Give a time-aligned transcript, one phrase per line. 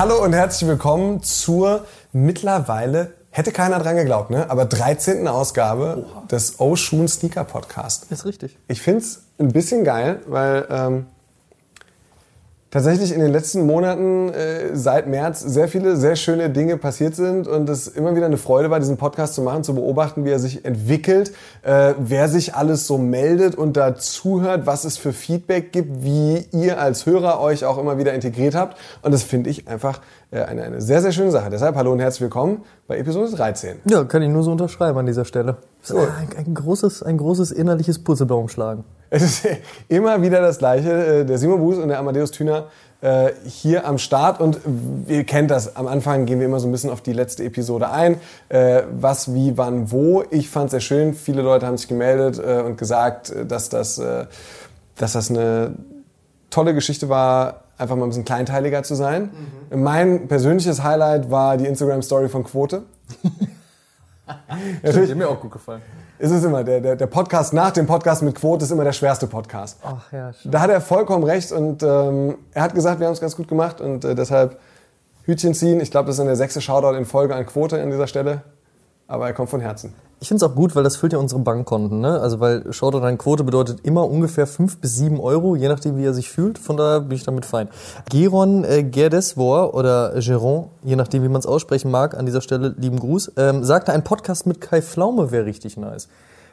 [0.00, 4.48] Hallo und herzlich willkommen zur mittlerweile, hätte keiner dran geglaubt, ne?
[4.48, 5.28] aber 13.
[5.28, 8.10] Ausgabe des Ocean Sneaker Podcast.
[8.10, 8.56] Ist richtig.
[8.66, 11.06] Ich find's ein bisschen geil, weil ähm,
[12.70, 17.48] tatsächlich in den letzten Monaten äh, seit März sehr viele sehr schöne Dinge passiert sind
[17.48, 20.38] und es immer wieder eine Freude war, diesen Podcast zu machen, zu beobachten, wie er
[20.38, 21.32] sich entwickelt,
[21.62, 26.46] äh, wer sich alles so meldet und da zuhört, was es für Feedback gibt, wie
[26.52, 28.78] ihr als Hörer euch auch immer wieder integriert habt.
[29.02, 30.00] Und das finde ich einfach
[30.32, 31.50] eine, eine sehr, sehr schöne Sache.
[31.50, 33.78] Deshalb hallo und herzlich willkommen bei Episode 13.
[33.86, 35.56] Ja, kann ich nur so unterschreiben an dieser Stelle.
[35.82, 35.98] So.
[35.98, 38.84] Ein, ein, großes, ein großes innerliches Purzelbaum schlagen.
[39.10, 39.48] Es ist
[39.88, 40.90] immer wieder das Gleiche.
[41.20, 42.66] Äh, Der Simon Buß und der Amadeus Thüner
[43.00, 44.40] äh, hier am Start.
[44.40, 44.60] Und
[45.08, 45.74] ihr kennt das.
[45.74, 48.20] Am Anfang gehen wir immer so ein bisschen auf die letzte Episode ein.
[48.50, 50.22] Äh, Was, wie, wann, wo.
[50.30, 51.14] Ich fand es sehr schön.
[51.14, 54.26] Viele Leute haben sich gemeldet äh, und gesagt, äh, dass das, äh,
[54.96, 55.72] dass das eine
[56.50, 59.30] tolle Geschichte war, einfach mal ein bisschen kleinteiliger zu sein.
[59.74, 62.82] Mein persönliches Highlight war die Instagram-Story von Quote.
[64.26, 65.82] Hat mir auch gut gefallen.
[66.18, 66.62] ist es immer.
[66.62, 69.78] Der, der, der Podcast nach dem Podcast mit Quote ist immer der schwerste Podcast.
[69.82, 70.52] Ach ja, schon.
[70.52, 73.48] Da hat er vollkommen recht und ähm, er hat gesagt, wir haben es ganz gut
[73.48, 74.58] gemacht und äh, deshalb
[75.24, 75.80] Hütchen ziehen.
[75.80, 78.42] Ich glaube, das ist dann der sechste Shoutout in Folge an Quote an dieser Stelle.
[79.10, 79.92] Aber er kommt von Herzen.
[80.20, 82.00] Ich finde es auch gut, weil das füllt ja unsere Bankkonten.
[82.00, 82.20] Ne?
[82.20, 86.04] Also weil Shoutout an Quote bedeutet immer ungefähr 5 bis 7 Euro, je nachdem wie
[86.04, 86.58] er sich fühlt.
[86.58, 87.68] Von daher bin ich damit fein.
[88.08, 92.72] Geron äh, Gerdesvor oder Geron, je nachdem wie man es aussprechen mag, an dieser Stelle
[92.78, 96.08] lieben Gruß, ähm, sagte, ein Podcast mit Kai Pflaume wäre richtig nice.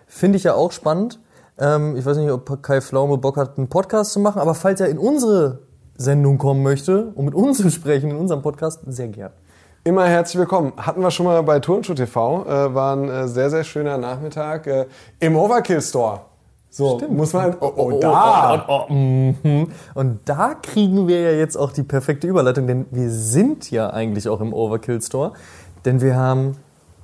[0.07, 1.19] Finde ich ja auch spannend.
[1.59, 4.81] Ähm, ich weiß nicht, ob Kai Pflaume Bock hat, einen Podcast zu machen, aber falls
[4.81, 5.59] er in unsere
[5.96, 9.31] Sendung kommen möchte, um mit uns zu sprechen in unserem Podcast, sehr gern.
[9.87, 10.73] Immer herzlich willkommen.
[10.75, 12.43] Hatten wir schon mal bei Turnschuh TV.
[12.45, 14.85] Äh, war ein äh, sehr, sehr schöner Nachmittag äh,
[15.21, 16.23] im Overkill Store.
[16.69, 17.55] So, muss man.
[17.61, 18.65] Oh, oh, da!
[18.67, 19.71] Oh, oh, mhm.
[19.93, 24.27] Und da kriegen wir ja jetzt auch die perfekte Überleitung, denn wir sind ja eigentlich
[24.27, 25.31] auch im Overkill Store,
[25.85, 26.57] denn wir haben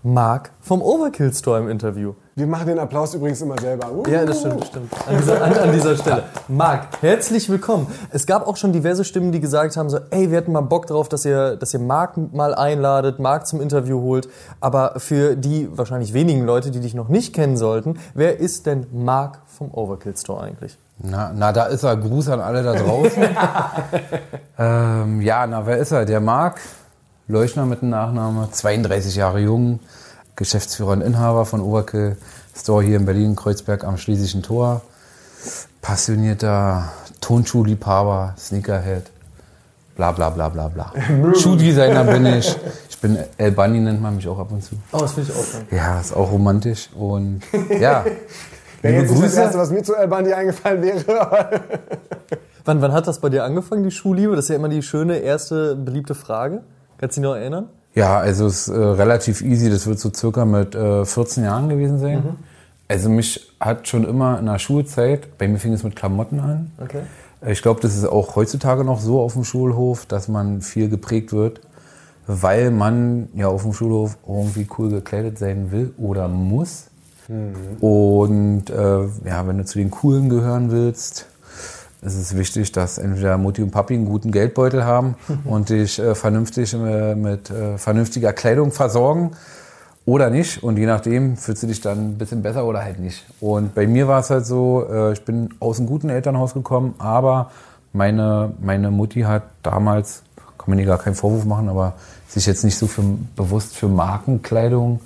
[0.06, 2.14] Marc vom Overkill Store im Interview.
[2.36, 3.90] Wir machen den Applaus übrigens immer selber.
[3.90, 4.04] Uh.
[4.10, 4.92] Ja, das stimmt, das stimmt.
[5.08, 6.24] An dieser, an, an dieser Stelle.
[6.50, 7.88] Marc, herzlich willkommen.
[8.12, 10.88] Es gab auch schon diverse Stimmen, die gesagt haben, so, ey, wir hätten mal Bock
[10.88, 14.28] drauf, dass ihr, dass ihr Marc mal einladet, Marc zum Interview holt.
[14.60, 18.88] Aber für die wahrscheinlich wenigen Leute, die dich noch nicht kennen sollten, wer ist denn
[18.92, 20.78] Marc vom Overkill Store eigentlich?
[21.00, 21.96] Na, na, da ist er.
[21.96, 23.24] Gruß an alle da draußen.
[24.60, 26.04] ähm, ja, na, wer ist er?
[26.04, 26.60] Der Marc
[27.28, 29.80] Leuchner mit dem Nachname, 32 Jahre jung,
[30.36, 32.18] Geschäftsführer und Inhaber von Overkill
[32.56, 34.82] Store hier in Berlin, Kreuzberg am Schlesischen Tor.
[35.82, 36.92] Passionierter
[37.22, 39.04] Tonschuhliebhaber, Sneakerhead,
[39.96, 40.94] bla bla bla bla bla.
[41.34, 42.56] Schuhdesigner bin ich.
[42.90, 44.76] Ich bin El Bunny, nennt man mich auch ab und zu.
[44.92, 45.66] Oh, das finde ich auch geil.
[45.72, 46.90] Ja, ist auch romantisch.
[46.94, 47.42] Und
[47.80, 48.06] ja,
[48.82, 49.42] liebe jetzt nicht das Grüße.
[49.42, 51.62] Erste, was mir zu Albandi eingefallen wäre.
[52.66, 54.38] Wann, wann hat das bei dir angefangen, die Schuhliebe?
[54.38, 56.62] Das ist ja immer die schöne, erste, beliebte Frage.
[56.98, 57.70] Kannst du dich noch erinnern?
[57.96, 59.70] Ja, also es ist äh, relativ easy.
[59.70, 62.38] Das wird so circa mit äh, 14 Jahren gewesen sein.
[62.88, 66.72] Also mich hat schon immer in der Schulzeit, bei mir fing es mit Klamotten an.
[66.82, 67.02] Okay.
[67.48, 71.34] Ich glaube, das ist auch heutzutage noch so auf dem Schulhof, dass man viel geprägt
[71.34, 71.62] wird,
[72.26, 76.88] weil man ja auf dem Schulhof irgendwie cool gekleidet sein will oder muss.
[77.80, 81.28] Und äh, ja, wenn du zu den Coolen gehören willst,
[82.06, 85.16] ist es wichtig, dass entweder Mutti und Papi einen guten Geldbeutel haben
[85.46, 89.32] und dich äh, vernünftig äh, mit äh, vernünftiger Kleidung versorgen
[90.06, 90.64] oder nicht.
[90.64, 93.26] Und je nachdem fühlst du dich dann ein bisschen besser oder halt nicht.
[93.40, 96.96] Und bei mir war es halt so, äh, ich bin aus einem guten Elternhaus gekommen,
[96.98, 97.52] aber
[97.94, 100.24] meine, meine Mutti hat damals,
[100.58, 101.94] kann mir nie gar keinen Vorwurf machen, aber
[102.28, 103.04] sich jetzt nicht so für,
[103.36, 105.00] bewusst für Markenkleidung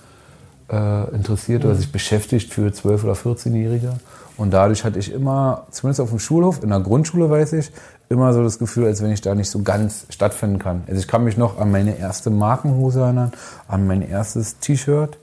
[0.71, 3.93] äh, interessiert oder sich beschäftigt für 12- oder 14-Jährige.
[4.37, 7.71] Und dadurch hatte ich immer, zumindest auf dem Schulhof, in der Grundschule weiß ich,
[8.09, 10.83] immer so das Gefühl, als wenn ich da nicht so ganz stattfinden kann.
[10.87, 13.31] Also ich kann mich noch an meine erste Markenhose erinnern,
[13.67, 15.17] an mein erstes T-Shirt,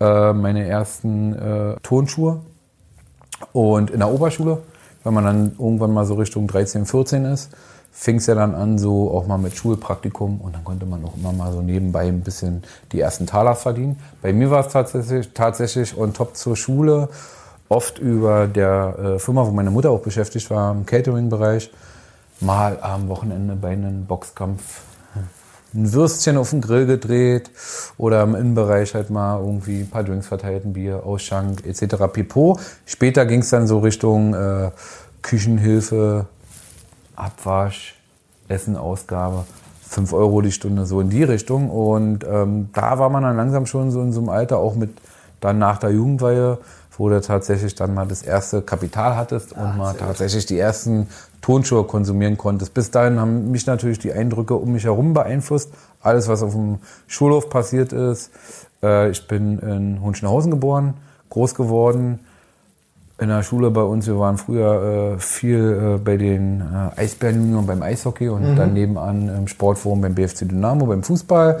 [0.00, 2.40] äh, meine ersten äh, Turnschuhe.
[3.52, 4.58] Und in der Oberschule,
[5.04, 7.50] wenn man dann irgendwann mal so Richtung 13, 14 ist,
[7.92, 11.16] fing es ja dann an, so auch mal mit Schulpraktikum und dann konnte man auch
[11.16, 12.62] immer mal so nebenbei ein bisschen
[12.92, 13.98] die ersten Taler verdienen.
[14.22, 17.08] Bei mir war es tatsächlich, tatsächlich on top zur Schule,
[17.68, 21.70] oft über der äh, Firma, wo meine Mutter auch beschäftigt war, im Catering-Bereich,
[22.40, 24.82] mal am Wochenende bei einem Boxkampf
[25.74, 27.50] ein Würstchen auf den Grill gedreht
[27.98, 31.96] oder im Innenbereich halt mal irgendwie ein paar Drinks verteilt, ein Bier, Ausschank etc.
[32.10, 32.54] pp.
[32.86, 34.70] Später ging es dann so Richtung äh,
[35.22, 36.26] Küchenhilfe,
[37.16, 37.96] Abwasch,
[38.48, 39.44] Essenausgabe.
[39.88, 41.70] 5 Euro die Stunde, so in die Richtung.
[41.70, 44.90] Und ähm, da war man dann langsam schon so in so einem Alter, auch mit
[45.40, 46.58] dann nach der Jugendweihe,
[46.98, 51.08] wo du tatsächlich dann mal das erste Kapital hattest und mal tatsächlich die ersten
[51.40, 52.74] Tonschuhe konsumieren konntest.
[52.74, 55.70] Bis dahin haben mich natürlich die Eindrücke um mich herum beeinflusst.
[56.02, 58.30] Alles, was auf dem Schulhof passiert ist.
[58.82, 60.94] Äh, ich bin in Hunschenhausen geboren,
[61.30, 62.18] groß geworden.
[63.20, 67.66] In der Schule bei uns, wir waren früher äh, viel äh, bei den äh, Eisbären
[67.66, 71.60] beim Eishockey und dann nebenan im Sportforum beim BFC Dynamo, beim Fußball.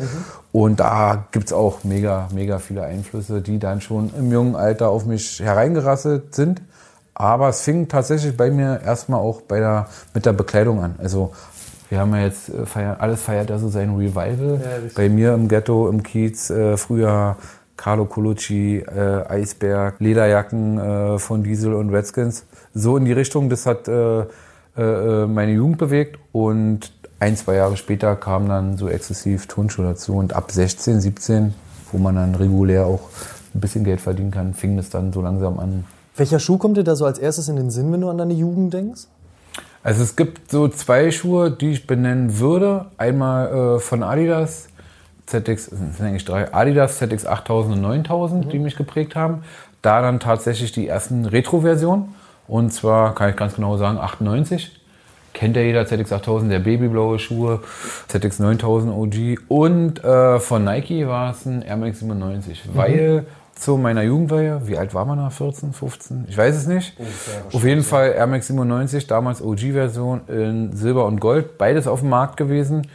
[0.52, 5.04] Und da gibt's auch mega, mega viele Einflüsse, die dann schon im jungen Alter auf
[5.04, 6.62] mich hereingerasselt sind.
[7.12, 10.94] Aber es fing tatsächlich bei mir erstmal auch bei der, mit der Bekleidung an.
[10.98, 11.32] Also
[11.88, 14.60] wir haben ja jetzt, äh, feiern, alles feiert ja so sein Revival.
[14.94, 17.36] bei mir im Ghetto, im Kiez, äh, früher
[17.78, 22.44] Carlo Colucci, äh, Eisberg, Lederjacken äh, von Diesel und Redskins.
[22.74, 24.24] So in die Richtung, das hat äh,
[24.76, 30.14] äh, meine Jugend bewegt und ein, zwei Jahre später kam dann so exzessiv Turnschuhe dazu
[30.14, 31.54] und ab 16, 17,
[31.90, 33.00] wo man dann regulär auch
[33.54, 35.84] ein bisschen Geld verdienen kann, fing es dann so langsam an.
[36.16, 38.34] Welcher Schuh kommt dir da so als erstes in den Sinn, wenn du an deine
[38.34, 39.02] Jugend denkst?
[39.84, 42.86] Also es gibt so zwei Schuhe, die ich benennen würde.
[42.96, 44.68] Einmal äh, von Adidas,
[45.28, 49.42] ZX, sind eigentlich drei, Adidas ZX 8000 und 9000, die mich geprägt haben.
[49.82, 52.14] Da dann tatsächlich die ersten Retro-Versionen.
[52.46, 54.74] Und zwar kann ich ganz genau sagen, 98.
[55.34, 57.60] Kennt ja jeder ZX 8000, der babyblaue Schuhe,
[58.08, 59.38] ZX 9000 OG.
[59.48, 64.78] Und äh, von Nike war es ein Air Max 97, weil zu meiner Jugendweihe, wie
[64.78, 65.30] alt war man da?
[65.30, 66.26] 14, 15?
[66.28, 66.96] Ich weiß es nicht.
[67.52, 72.08] Auf jeden Fall Air Max 97, damals OG-Version in Silber und Gold, beides auf dem
[72.08, 72.86] Markt gewesen.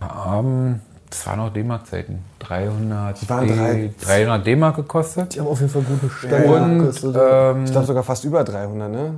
[0.00, 5.34] Haben, das waren noch D-Mark-Zeiten, 300, waren drei- D- 300 D-Mark gekostet.
[5.34, 6.50] Die haben auf jeden Fall gute Stellen.
[6.50, 6.68] ja.
[6.84, 7.16] gekostet.
[7.18, 9.14] Ähm, Ich glaube sogar fast über 300, ne?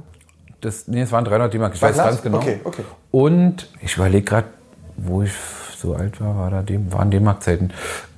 [0.60, 2.06] das, nee, es waren 300 D-Mark, ich weiß Gleich?
[2.06, 2.38] ganz genau.
[2.38, 2.82] Okay, okay.
[3.10, 4.46] Und ich überlege gerade,
[4.96, 5.32] wo ich
[5.78, 7.70] so alt war, war da dem, waren D-Mark-Zeiten.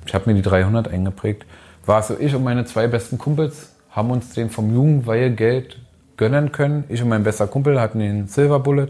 [0.05, 1.45] Ich habe mir die 300 eingeprägt.
[1.85, 5.79] War es so, ich und meine zwei besten Kumpels haben uns den vom Jugendweihegeld
[6.17, 6.83] gönnen können.
[6.89, 8.89] Ich und mein bester Kumpel hatten den Silver Bullet,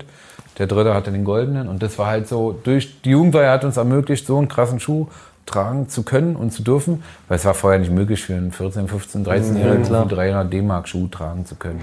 [0.57, 1.67] der dritte hatte den goldenen.
[1.67, 5.07] Und das war halt so, durch die Jugendweihe hat uns ermöglicht, so einen krassen Schuh
[5.45, 7.03] tragen zu können und zu dürfen.
[7.27, 11.07] Weil es war vorher nicht möglich für einen 14, 15, 13-Jährigen, einen 300 D-Mark Schuh
[11.07, 11.81] tragen zu können.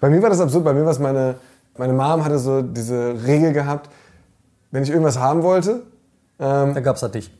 [0.00, 0.64] Bei mir war das absurd.
[0.64, 1.36] Bei mir war es meine,
[1.76, 3.90] meine Mom hatte so diese Regel gehabt,
[4.70, 5.82] wenn ich irgendwas haben wollte,
[6.38, 7.30] ähm, Da gab's halt dich.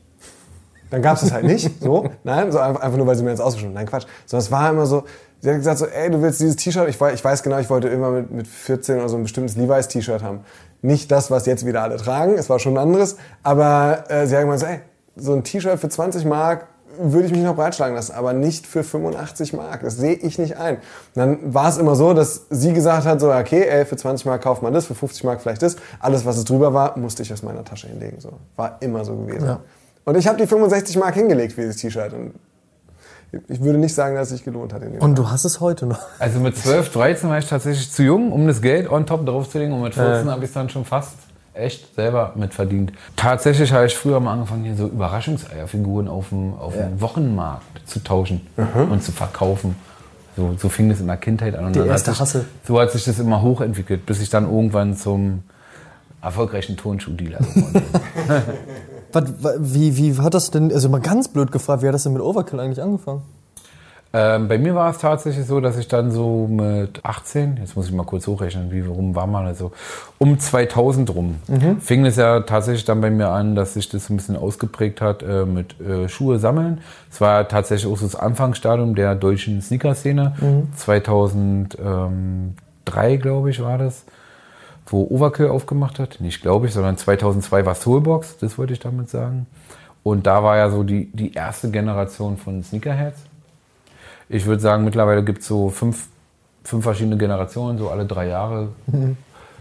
[0.89, 1.81] dann gab es es halt nicht.
[1.81, 4.05] So, nein, so einfach, einfach nur, weil sie mir jetzt ausgeschoben Nein, Quatsch.
[4.25, 5.03] Sondern es war immer so,
[5.41, 6.87] sie hat gesagt so, ey, du willst dieses T-Shirt?
[6.89, 10.23] Ich, ich weiß genau, ich wollte immer mit, mit 14 oder so ein bestimmtes Levi's-T-Shirt
[10.23, 10.41] haben.
[10.81, 13.17] Nicht das, was jetzt wieder alle tragen, es war schon ein anderes.
[13.43, 14.79] Aber äh, sie hat gemeint so, ey,
[15.15, 18.83] so ein T-Shirt für 20 Mark würde ich mich noch breitschlagen lassen, aber nicht für
[18.83, 19.81] 85 Mark.
[19.81, 20.75] Das sehe ich nicht ein.
[20.77, 20.81] Und
[21.15, 24.41] dann war es immer so, dass sie gesagt hat, so, okay, ey, für 20 Mark
[24.41, 25.77] kauft man das, für 50 Mark vielleicht das.
[25.99, 28.19] Alles, was es drüber war, musste ich aus meiner Tasche hinlegen.
[28.19, 28.33] So.
[28.55, 29.45] War immer so gewesen.
[29.45, 29.61] Ja.
[30.03, 32.13] Und ich habe die 65 Mark hingelegt für dieses T-Shirt.
[32.13, 32.33] Und
[33.47, 34.81] ich würde nicht sagen, dass es sich gelohnt hat.
[34.81, 35.99] In dem Und du hast es heute noch.
[36.17, 39.73] Also mit 12, 13 war ich tatsächlich zu jung, um das Geld on top draufzulegen.
[39.73, 41.13] Und mit 14 habe ich es dann schon fast
[41.53, 42.91] echt selber mitverdient.
[43.15, 48.03] Tatsächlich habe ich früher mal angefangen, hier so Überraschungseierfiguren auf dem, auf dem Wochenmarkt zu
[48.03, 48.47] tauschen
[48.89, 49.75] und zu verkaufen.
[50.35, 51.65] So, so fing das in der Kindheit an.
[51.65, 52.45] Und Die erste sich, Hassel.
[52.65, 55.43] So hat sich das immer hochentwickelt, bis ich dann irgendwann zum
[56.21, 57.83] erfolgreichen Turnschuhdealer geworden bin.
[59.11, 62.03] Was, wa- wie, wie hat das denn, also mal ganz blöd gefragt, wie hat das
[62.03, 63.21] denn mit Overkill eigentlich angefangen?
[64.11, 67.85] Ähm, bei mir war es tatsächlich so, dass ich dann so mit 18, jetzt muss
[67.85, 69.71] ich mal kurz hochrechnen, wie rum war man also,
[70.17, 71.35] um 2000 rum,
[71.79, 74.99] fing es ja tatsächlich dann bei mir an, dass sich das so ein bisschen ausgeprägt
[74.99, 76.79] hat äh, mit äh, Schuhe sammeln.
[77.11, 80.33] Es war tatsächlich auch so das Anfangsstadium der deutschen Sneaker-Szene.
[80.75, 84.05] 2003, glaube ich, war das,
[84.89, 86.19] wo Overkill aufgemacht hat.
[86.19, 89.47] Nicht glaube ich, sondern 2002 war Soulbox, das wollte ich damit sagen.
[90.03, 93.19] Und da war ja so die, die erste Generation von Sneakerheads.
[94.29, 96.07] Ich würde sagen, mittlerweile gibt es so fünf,
[96.63, 98.69] fünf verschiedene Generationen, so alle drei Jahre.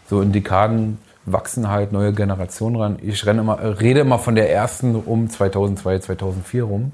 [0.08, 2.98] So in Dekaden wachsen halt neue Generationen ran.
[3.02, 6.92] Ich renne immer, rede immer von der ersten um 2002, 2004 rum.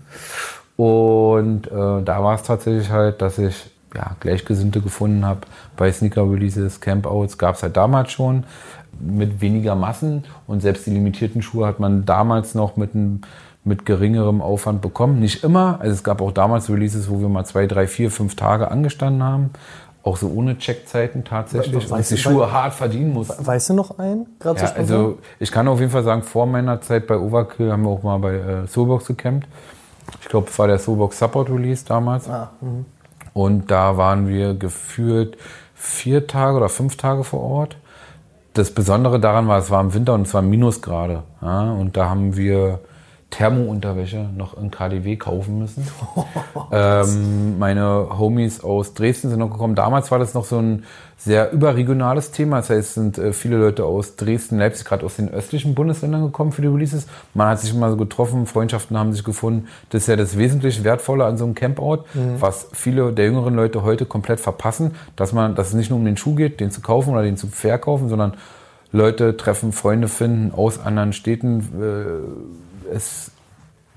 [0.77, 5.41] Und äh, da war es tatsächlich halt, dass ich ja, Gleichgesinnte gefunden habe
[5.77, 7.39] bei Sneaker-Releases, Campouts.
[7.39, 8.45] Gab es halt damals schon
[9.01, 10.25] mit weniger Massen.
[10.47, 13.23] Und selbst die limitierten Schuhe hat man damals noch mit einem
[13.67, 15.21] mit geringerem Aufwand bekommen.
[15.21, 15.79] Nicht immer.
[15.81, 19.23] Also es gab auch damals Releases, wo wir mal zwei, drei, vier, fünf Tage angestanden
[19.23, 19.51] haben.
[20.05, 23.29] auch so ohne Checkzeiten tatsächlich, We- und die Schuhe hart verdienen muss.
[23.39, 24.27] Weißt du noch einen?
[24.45, 27.91] Ja, also ich kann auf jeden Fall sagen, vor meiner Zeit bei Overkill haben wir
[27.91, 29.49] auch mal bei äh, Soulbox gecampt.
[30.21, 32.29] Ich glaube, es war der Soulbox Support Release damals.
[32.29, 32.51] Ah,
[33.35, 35.37] Und da waren wir gefühlt
[35.75, 37.77] vier Tage oder fünf Tage vor Ort.
[38.55, 41.25] Das Besondere daran war, es war im Winter und es war Minusgrade.
[41.43, 42.79] Ja, und da haben wir
[43.35, 45.89] Thermounterwäsche noch in KDW kaufen müssen.
[46.73, 49.75] ähm, meine Homies aus Dresden sind noch gekommen.
[49.75, 50.85] Damals war das noch so ein
[51.17, 52.59] sehr überregionales Thema.
[52.59, 56.23] Das heißt, es sind äh, viele Leute aus Dresden, Leipzig, gerade aus den östlichen Bundesländern
[56.23, 57.09] gekommen für die Releases.
[57.35, 59.67] Man hat sich immer so getroffen, Freundschaften haben sich gefunden.
[59.91, 62.05] Das ist ja das wesentlich Wertvolle an so einem Campout,
[62.39, 66.05] was viele der jüngeren Leute heute komplett verpassen, dass man, dass es nicht nur um
[66.05, 68.35] den Schuh geht, den zu kaufen oder den zu verkaufen, sondern
[68.93, 71.59] Leute treffen, Freunde finden aus anderen Städten.
[71.81, 72.55] Äh,
[72.93, 73.31] es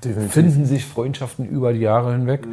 [0.01, 2.47] finden sich Freundschaften über die Jahre hinweg.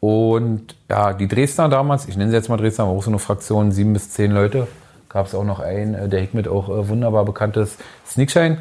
[0.00, 3.18] Und ja, die Dresdner damals, ich nenne sie jetzt mal Dresdner, war auch so eine
[3.18, 4.66] Fraktion, sieben bis zehn Leute.
[5.08, 7.76] Gab es auch noch einen, äh, der Hickmet auch äh, wunderbar bekanntes
[8.06, 8.58] Sneakshine,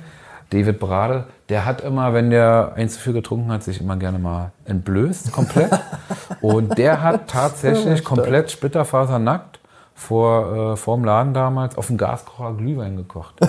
[0.49, 1.25] David Brade.
[1.49, 5.31] Der hat immer, wenn der ein zu viel getrunken hat, sich immer gerne mal entblößt,
[5.31, 5.71] komplett.
[6.41, 9.59] Und der hat tatsächlich komplett splitterfasernackt
[9.93, 13.35] vor, äh, vor dem Laden damals auf dem Gaskocher Glühwein gekocht.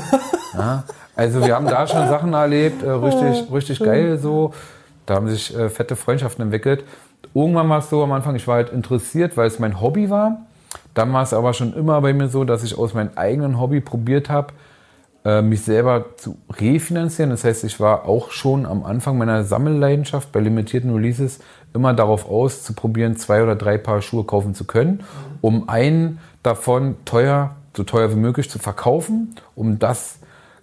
[0.54, 0.84] Ja,
[1.16, 4.52] also wir haben da schon Sachen erlebt, äh, richtig, richtig geil so.
[5.06, 6.84] Da haben sich äh, fette Freundschaften entwickelt.
[7.34, 10.42] Irgendwann war es so am Anfang, ich war halt interessiert, weil es mein Hobby war.
[10.94, 13.80] Dann war es aber schon immer bei mir so, dass ich aus meinem eigenen Hobby
[13.80, 14.52] probiert habe,
[15.24, 17.30] äh, mich selber zu refinanzieren.
[17.30, 21.40] Das heißt, ich war auch schon am Anfang meiner Sammelleidenschaft bei limitierten Releases
[21.74, 25.04] immer darauf aus, zu probieren, zwei oder drei Paar Schuhe kaufen zu können,
[25.40, 30.18] um einen davon teuer, so teuer wie möglich zu verkaufen, um das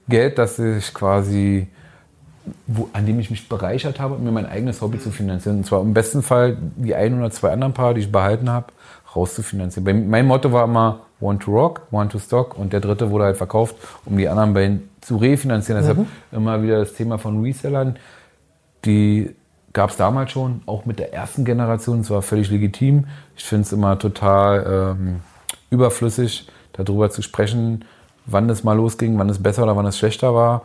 [0.10, 1.68] Geld, das ich quasi,
[2.68, 5.58] wo, an dem ich mich bereichert habe, mir mein eigenes Hobby zu finanzieren.
[5.58, 8.68] Und zwar im besten Fall die ein oder zwei anderen Paar, die ich behalten habe,
[9.16, 9.86] rauszufinanzieren.
[9.86, 13.26] Bei- Mein Motto war immer One to Rock, One to Stock und der dritte wurde
[13.26, 15.82] halt verkauft, um die anderen beiden zu refinanzieren.
[15.82, 17.96] Deshalb immer wieder das Thema von Resellern.
[18.84, 19.34] Die
[19.72, 22.02] gab es damals schon, auch mit der ersten Generation.
[22.02, 23.06] Es war völlig legitim.
[23.38, 25.20] Ich finde es immer total ähm,
[25.70, 27.86] überflüssig, darüber zu sprechen,
[28.26, 30.64] wann es mal losging, wann es besser oder wann es schlechter war.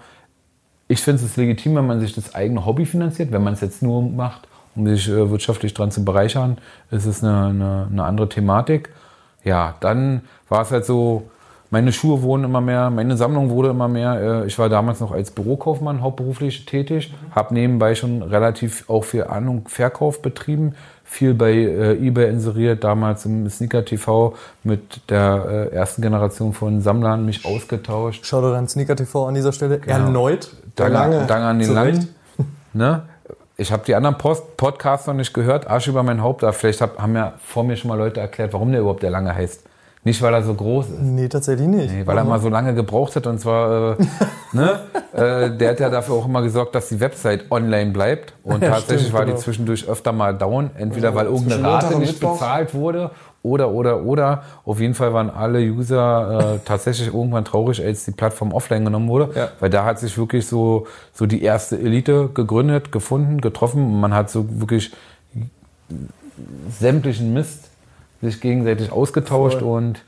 [0.88, 3.30] Ich finde es legitim, wenn man sich das eigene Hobby finanziert.
[3.30, 6.58] Wenn man es jetzt nur macht, um sich äh, wirtschaftlich dran zu bereichern,
[6.90, 8.90] ist es eine, eine, eine andere Thematik.
[9.44, 11.30] Ja, dann war es halt so,
[11.70, 14.42] meine Schuhe wurden immer mehr, meine Sammlung wurde immer mehr.
[14.42, 19.24] Äh, Ich war damals noch als Bürokaufmann hauptberuflich tätig, habe nebenbei schon relativ auch viel
[19.24, 24.34] An- und Verkauf betrieben, viel bei äh, eBay inseriert, damals im Sneaker TV
[24.64, 28.24] mit der äh, ersten Generation von Sammlern mich ausgetauscht.
[28.24, 29.94] Schau doch dein Sneaker TV an dieser Stelle Genau.
[29.94, 30.50] erneut.
[30.76, 31.24] Danke, Lange.
[31.26, 31.94] danke an den Langen.
[31.96, 32.08] Recht.
[32.74, 33.02] Ne?
[33.56, 36.80] Ich habe die anderen Post Podcasts noch nicht gehört, Arsch über mein Haupt, aber vielleicht
[36.82, 39.64] hab, haben ja vor mir schon mal Leute erklärt, warum der überhaupt der Lange heißt.
[40.04, 41.00] Nicht, weil er so groß ist.
[41.02, 41.92] Nee, tatsächlich nicht.
[41.92, 44.04] Nee, weil er mal so lange gebraucht hat und zwar, äh,
[44.52, 44.80] ne,
[45.12, 49.08] äh, der hat ja dafür auch immer gesorgt, dass die Website online bleibt und tatsächlich
[49.08, 49.42] stimmt, war die genau.
[49.42, 52.34] zwischendurch öfter mal down, entweder weil irgendeine Rate nicht Mittwoch.
[52.34, 53.10] bezahlt wurde
[53.42, 54.42] oder, oder, oder.
[54.64, 59.08] Auf jeden Fall waren alle User äh, tatsächlich irgendwann traurig, als die Plattform offline genommen
[59.08, 59.48] wurde, Ja.
[59.58, 64.14] weil da hat sich wirklich so, so die erste Elite gegründet, gefunden, getroffen und man
[64.14, 64.92] hat so wirklich
[66.78, 67.67] sämtlichen Mist
[68.20, 70.02] sich gegenseitig ausgetauscht und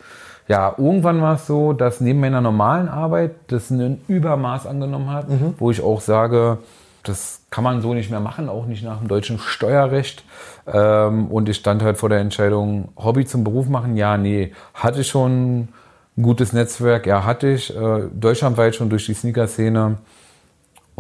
[0.49, 5.27] ja, irgendwann war es so, dass neben meiner normalen Arbeit das ein Übermaß angenommen hat,
[5.59, 6.59] wo ich auch sage,
[7.05, 10.25] das kann man so nicht mehr machen, auch nicht nach dem deutschen Steuerrecht.
[10.67, 14.53] Ähm, und ich stand halt vor der Entscheidung, Hobby zum Beruf machen, ja, nee.
[14.75, 19.99] Hatte ich schon ein gutes Netzwerk, ja, hatte ich, äh, deutschlandweit schon durch die Sneaker-Szene.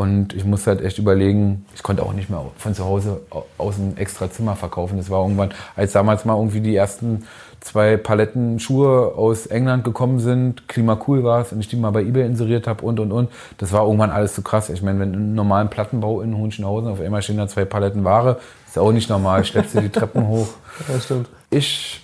[0.00, 3.45] Und ich musste halt echt überlegen, ich konnte auch nicht mehr von zu Hause au-
[3.59, 4.97] aus einem extra Zimmer verkaufen.
[4.97, 7.26] Das war irgendwann, als damals mal irgendwie die ersten
[7.61, 11.90] zwei Paletten Schuhe aus England gekommen sind, Klima cool war es und ich die mal
[11.90, 13.28] bei Ebay inseriert habe und und und.
[13.59, 14.71] Das war irgendwann alles zu krass.
[14.71, 18.38] Ich meine, wenn im normalen Plattenbau in Hohenschönhausen auf einmal stehen da zwei Paletten Ware,
[18.66, 19.45] ist auch nicht normal.
[19.45, 20.49] Schleppst du die Treppen hoch.
[20.88, 21.28] Ja, stimmt.
[21.50, 22.00] Ich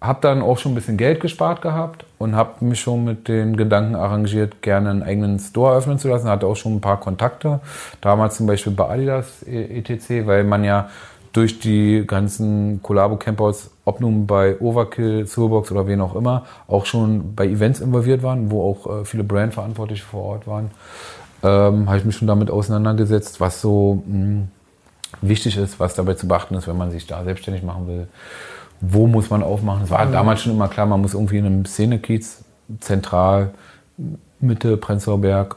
[0.00, 3.56] habe dann auch schon ein bisschen Geld gespart gehabt und habe mich schon mit den
[3.56, 6.28] Gedanken arrangiert, gerne einen eigenen Store öffnen zu lassen.
[6.28, 7.60] Hatte auch schon ein paar Kontakte.
[8.00, 10.88] Damals zum Beispiel bei Adidas etc., weil man ja
[11.32, 17.34] durch die ganzen Collabo-Campouts, ob nun bei Overkill, Soulbox oder wen auch immer, auch schon
[17.34, 20.70] bei Events involviert waren, wo auch äh, viele Brandverantwortliche vor Ort waren.
[21.42, 24.46] Ähm, habe ich mich schon damit auseinandergesetzt, was so mh,
[25.20, 28.08] wichtig ist, was dabei zu beachten ist, wenn man sich da selbstständig machen will.
[28.80, 29.84] Wo muss man aufmachen?
[29.84, 32.44] Es war damals schon immer klar, man muss irgendwie in einem Szenekiez,
[32.80, 33.50] zentral,
[34.40, 35.56] Mitte, Prenzlauer Berg,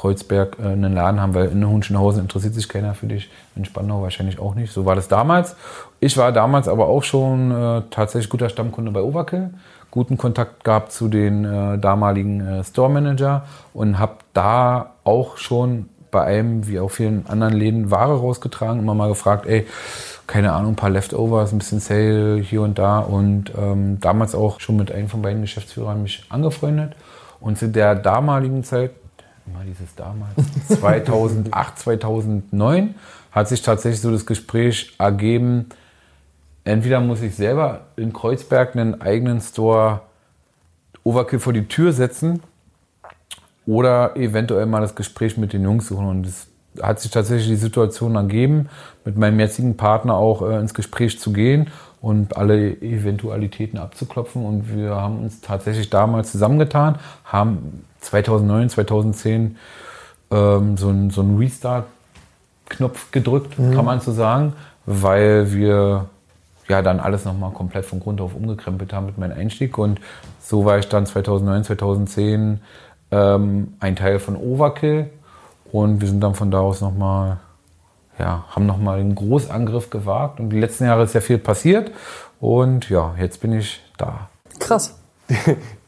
[0.00, 4.02] Kreuzberg äh, einen Laden haben, weil in Hunschenhausen interessiert sich keiner für dich, in Spandau
[4.02, 4.72] wahrscheinlich auch nicht.
[4.72, 5.56] So war das damals.
[6.00, 9.50] Ich war damals aber auch schon äh, tatsächlich guter Stammkunde bei Overkill,
[9.90, 15.89] guten Kontakt gehabt zu den äh, damaligen äh, Store Manager und habe da auch schon
[16.10, 19.66] bei einem, wie auch vielen anderen Läden, Ware rausgetragen, immer mal gefragt, ey,
[20.26, 23.00] keine Ahnung, ein paar Leftovers, ein bisschen Sale hier und da.
[23.00, 26.94] Und ähm, damals auch schon mit einem von beiden Geschäftsführern mich angefreundet.
[27.40, 28.92] Und zu der damaligen Zeit,
[29.46, 30.34] immer dieses damals,
[30.80, 32.94] 2008, 2009,
[33.32, 35.66] hat sich tatsächlich so das Gespräch ergeben,
[36.64, 40.02] entweder muss ich selber in Kreuzberg einen eigenen Store
[41.02, 42.42] Overkill vor die Tür setzen
[43.70, 46.06] oder eventuell mal das Gespräch mit den Jungs suchen.
[46.06, 46.48] Und es
[46.82, 48.68] hat sich tatsächlich die Situation ergeben,
[49.04, 51.68] mit meinem jetzigen Partner auch äh, ins Gespräch zu gehen
[52.00, 54.44] und alle Eventualitäten abzuklopfen.
[54.44, 59.56] Und wir haben uns tatsächlich damals zusammengetan, haben 2009, 2010
[60.32, 63.72] ähm, so einen so Restart-Knopf gedrückt, mhm.
[63.72, 66.06] kann man so sagen, weil wir
[66.66, 69.78] ja dann alles nochmal komplett von Grund auf umgekrempelt haben mit meinem Einstieg.
[69.78, 70.00] Und
[70.40, 72.60] so war ich dann 2009, 2010
[73.10, 75.10] ähm, ein Teil von Overkill.
[75.72, 77.38] Und wir sind dann von da aus nochmal
[78.20, 81.90] ja, haben nochmal einen Großangriff gewagt und die letzten Jahre ist ja viel passiert
[82.38, 84.28] und ja, jetzt bin ich da.
[84.58, 84.94] Krass.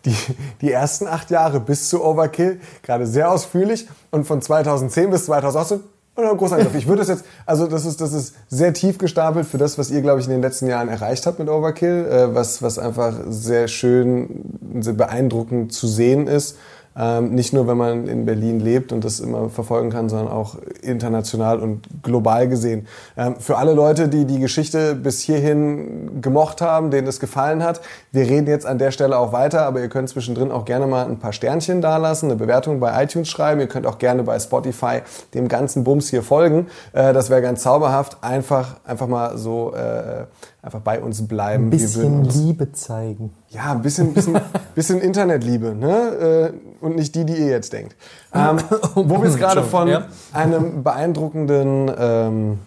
[0.05, 0.17] Die,
[0.61, 5.79] die ersten acht Jahre bis zu Overkill, gerade sehr ausführlich und von 2010 bis 2018
[6.17, 6.75] ein Großangriff.
[6.75, 9.93] Ich würde es jetzt, also das ist, das ist sehr tief gestapelt für das, was
[9.93, 13.15] ihr, glaube ich, in den letzten Jahren erreicht habt mit Overkill, äh, was, was einfach
[13.29, 16.59] sehr schön, sehr beeindruckend zu sehen ist.
[16.97, 20.57] Ähm, nicht nur, wenn man in Berlin lebt und das immer verfolgen kann, sondern auch
[20.83, 22.87] international und global gesehen.
[23.17, 27.81] Ähm, für alle Leute, die die Geschichte bis hierhin gemocht haben, denen es gefallen hat,
[28.13, 31.07] wir reden jetzt an der Stelle auch weiter, aber ihr könnt zwischendrin auch gerne mal
[31.07, 33.61] ein paar Sternchen dalassen, eine Bewertung bei iTunes schreiben.
[33.61, 35.01] Ihr könnt auch gerne bei Spotify
[35.35, 36.67] dem ganzen Bums hier folgen.
[36.93, 38.19] Äh, das wäre ganz zauberhaft.
[38.23, 40.25] Einfach, einfach mal so äh,
[40.63, 41.67] einfach bei uns bleiben.
[41.67, 43.33] Ein bisschen Liebe zeigen.
[43.49, 44.41] Ja, ein bisschen, bisschen,
[44.75, 46.53] bisschen Internetliebe, ne?
[46.81, 47.97] Äh, und nicht die, die ihr jetzt denkt.
[48.33, 48.59] Ähm,
[48.95, 50.07] wo wir es gerade von ja.
[50.33, 52.59] einem beeindruckenden, ähm,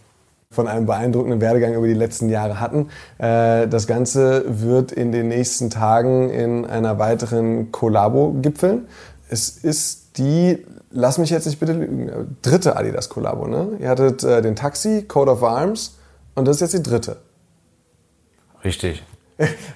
[0.51, 2.89] von einem beeindruckenden Werdegang über die letzten Jahre hatten.
[3.17, 8.87] Äh, das Ganze wird in den nächsten Tagen in einer weiteren Kollabo gipfeln.
[9.29, 13.69] Es ist die, lass mich jetzt nicht bitte lügen, dritte Adidas Kollabo, ne?
[13.79, 15.95] Ihr hattet äh, den Taxi, Code of Arms
[16.35, 17.17] und das ist jetzt die dritte.
[18.65, 19.03] Richtig.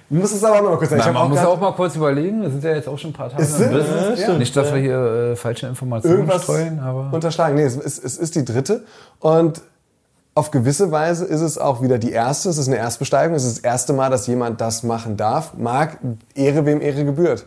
[0.10, 1.13] muss es aber noch mal kurz sagen.
[1.13, 2.41] man muss auch mal kurz überlegen.
[2.41, 4.21] Wir sind ja jetzt auch schon ein paar Tage im Business.
[4.21, 6.80] Ja, Nicht, dass wir hier äh, falsche Informationen Irgendwas streuen.
[6.80, 7.56] Aber unterschlagen.
[7.56, 8.86] Nee, es ist, es ist die dritte.
[9.19, 9.62] Und
[10.34, 12.49] auf gewisse Weise ist es auch wieder die erste.
[12.49, 13.36] Es ist eine Erstbesteigung.
[13.36, 15.54] Es ist das erste Mal, dass jemand das machen darf.
[15.56, 15.97] Mag
[16.36, 17.45] Ehre, wem Ehre gebührt.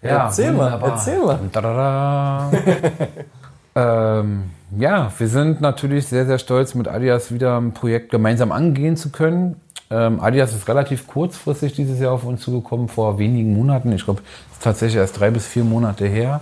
[0.00, 1.38] Ja, erzähl mal, erzähl mal.
[1.52, 2.50] Da, da,
[3.74, 4.20] da.
[4.20, 4.44] ähm,
[4.78, 9.10] ja, wir sind natürlich sehr, sehr stolz, mit Adidas wieder ein Projekt gemeinsam angehen zu
[9.10, 9.60] können.
[9.90, 13.92] Ähm, Adidas ist relativ kurzfristig dieses Jahr auf uns zugekommen, vor wenigen Monaten.
[13.92, 14.20] Ich glaube,
[14.50, 16.40] es ist tatsächlich erst drei bis vier Monate her.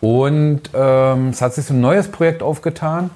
[0.00, 3.10] Und ähm, es hat sich so ein neues Projekt aufgetan.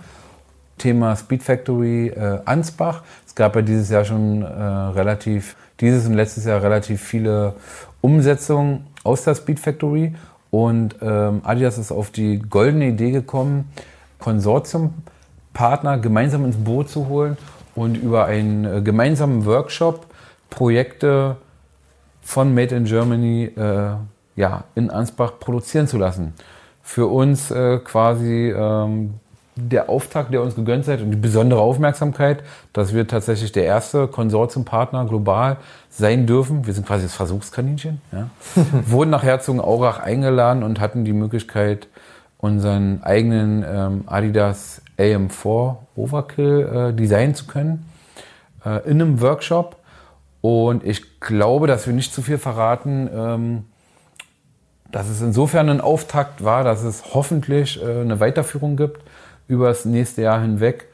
[0.78, 3.02] Thema Speed Factory äh, Ansbach.
[3.26, 7.54] Es gab ja dieses Jahr schon äh, relativ, dieses und letztes Jahr relativ viele
[8.00, 10.14] Umsetzungen aus der Speed Factory.
[10.50, 13.70] Und ähm, Adidas ist auf die goldene Idee gekommen,
[14.18, 17.37] Konsortiumpartner gemeinsam ins Boot zu holen
[17.79, 20.07] und über einen äh, gemeinsamen Workshop
[20.51, 21.37] Projekte
[22.23, 23.91] von Made in Germany äh,
[24.37, 26.35] ja, in Ansbach produzieren zu lassen.
[26.83, 29.14] Für uns äh, quasi ähm,
[29.55, 34.07] der Auftakt, der uns gegönnt seid und die besondere Aufmerksamkeit, dass wir tatsächlich der erste
[34.09, 35.59] Konsortiumpartner global
[35.91, 36.67] sein dürfen.
[36.67, 38.01] Wir sind quasi das Versuchskaninchen.
[38.12, 38.31] Ja.
[38.87, 41.88] Wurden nach Herzogenaurach eingeladen und hatten die Möglichkeit,
[42.38, 47.85] unseren eigenen ähm, Adidas AM4 Overkill äh, designen zu können
[48.65, 49.77] äh, in einem Workshop.
[50.41, 53.65] Und ich glaube, dass wir nicht zu viel verraten, ähm,
[54.91, 59.03] dass es insofern ein Auftakt war, dass es hoffentlich äh, eine Weiterführung gibt
[59.49, 60.87] über das nächste Jahr hinweg,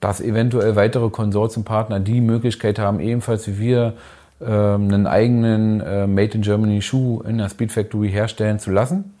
[0.00, 3.94] dass eventuell weitere Konsortiumpartner die Möglichkeit haben, ebenfalls wie wir
[4.40, 9.14] ähm, einen eigenen äh, Made in Germany Schuh in der Speed Factory herstellen zu lassen.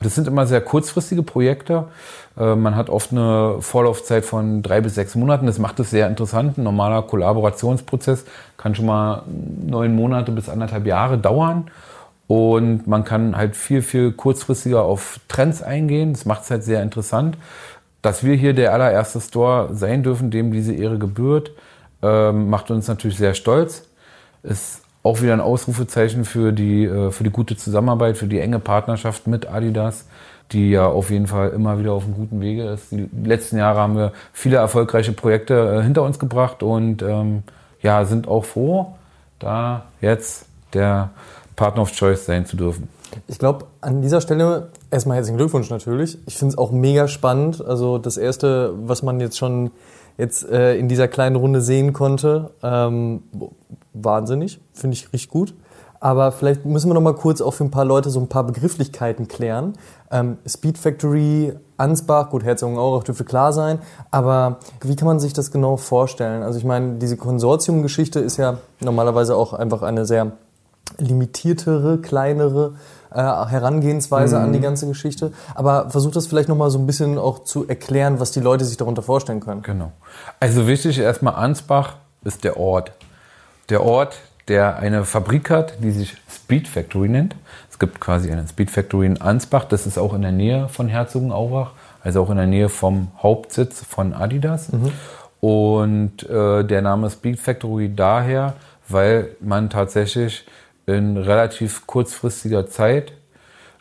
[0.00, 1.88] Das sind immer sehr kurzfristige Projekte.
[2.38, 5.46] Äh, man hat oft eine Vorlaufzeit von drei bis sechs Monaten.
[5.46, 6.58] Das macht es sehr interessant.
[6.58, 8.24] Ein normaler Kollaborationsprozess
[8.56, 11.70] kann schon mal neun Monate bis anderthalb Jahre dauern.
[12.28, 16.12] Und man kann halt viel, viel kurzfristiger auf Trends eingehen.
[16.12, 17.38] Das macht es halt sehr interessant.
[18.02, 21.52] Dass wir hier der allererste Store sein dürfen, dem diese Ehre gebührt,
[22.02, 23.88] ähm, macht uns natürlich sehr stolz.
[24.42, 28.58] Ist auch wieder ein Ausrufezeichen für die, äh, für die gute Zusammenarbeit, für die enge
[28.58, 30.06] Partnerschaft mit Adidas.
[30.52, 32.92] Die ja auf jeden Fall immer wieder auf einem guten Wege ist.
[32.92, 37.42] Die letzten Jahre haben wir viele erfolgreiche Projekte äh, hinter uns gebracht und ähm,
[37.82, 38.94] ja, sind auch froh,
[39.38, 41.10] da jetzt der
[41.56, 42.88] Partner of Choice sein zu dürfen.
[43.28, 46.18] Ich glaube, an dieser Stelle erstmal herzlichen Glückwunsch natürlich.
[46.26, 47.64] Ich finde es auch mega spannend.
[47.64, 49.70] Also das Erste, was man jetzt schon
[50.18, 53.22] jetzt äh, in dieser kleinen Runde sehen konnte, ähm,
[53.92, 55.54] wahnsinnig, finde ich richtig gut.
[56.06, 58.44] Aber vielleicht müssen wir noch mal kurz auch für ein paar Leute so ein paar
[58.44, 59.72] Begrifflichkeiten klären.
[60.12, 63.80] Ähm, Speed Factory, Ansbach, gut, Herzogenaurach dürfte klar sein.
[64.12, 66.44] Aber wie kann man sich das genau vorstellen?
[66.44, 70.30] Also ich meine, diese Konsortiumgeschichte ist ja normalerweise auch einfach eine sehr
[70.98, 72.74] limitiertere, kleinere
[73.10, 74.44] äh, Herangehensweise mhm.
[74.44, 75.32] an die ganze Geschichte.
[75.56, 78.64] Aber versucht das vielleicht noch mal so ein bisschen auch zu erklären, was die Leute
[78.64, 79.62] sich darunter vorstellen können.
[79.62, 79.90] Genau.
[80.38, 82.92] Also wichtig erstmal Ansbach ist der Ort.
[83.70, 84.14] Der Ort,
[84.48, 87.34] der eine Fabrik hat, die sich Speed Factory nennt.
[87.70, 89.64] Es gibt quasi eine Speed Factory in Ansbach.
[89.64, 93.84] Das ist auch in der Nähe von Herzogenaurach, also auch in der Nähe vom Hauptsitz
[93.84, 94.72] von Adidas.
[94.72, 94.92] Mhm.
[95.40, 98.54] Und äh, der Name Speed Factory daher,
[98.88, 100.46] weil man tatsächlich
[100.86, 103.12] in relativ kurzfristiger Zeit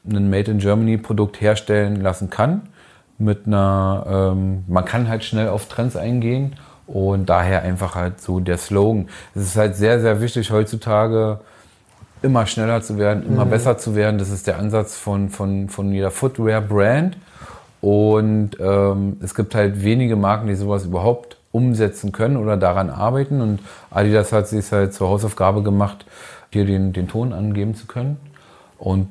[0.08, 2.70] ein Made in Germany Produkt herstellen lassen kann.
[3.18, 6.56] Mit einer, ähm, man kann halt schnell auf Trends eingehen
[6.88, 9.10] und daher einfach halt so der Slogan.
[9.34, 11.40] Es ist halt sehr, sehr wichtig heutzutage
[12.22, 13.52] immer schneller zu werden, immer mhm.
[13.52, 14.18] besser zu werden.
[14.18, 17.18] Das ist der Ansatz von, von, von jeder Footwear-Brand.
[17.82, 23.42] Und ähm, es gibt halt wenige Marken, die sowas überhaupt umsetzen können oder daran arbeiten.
[23.42, 23.60] Und
[23.92, 26.06] Adidas hat sich halt zur Hausaufgabe gemacht,
[26.52, 28.18] hier den, den Ton angeben zu können.
[28.80, 29.10] Und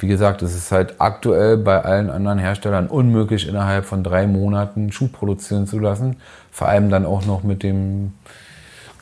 [0.00, 4.92] wie gesagt, es ist halt aktuell bei allen anderen Herstellern unmöglich, innerhalb von drei Monaten
[4.92, 6.16] Schuh produzieren zu lassen.
[6.50, 8.12] Vor allem dann auch noch mit dem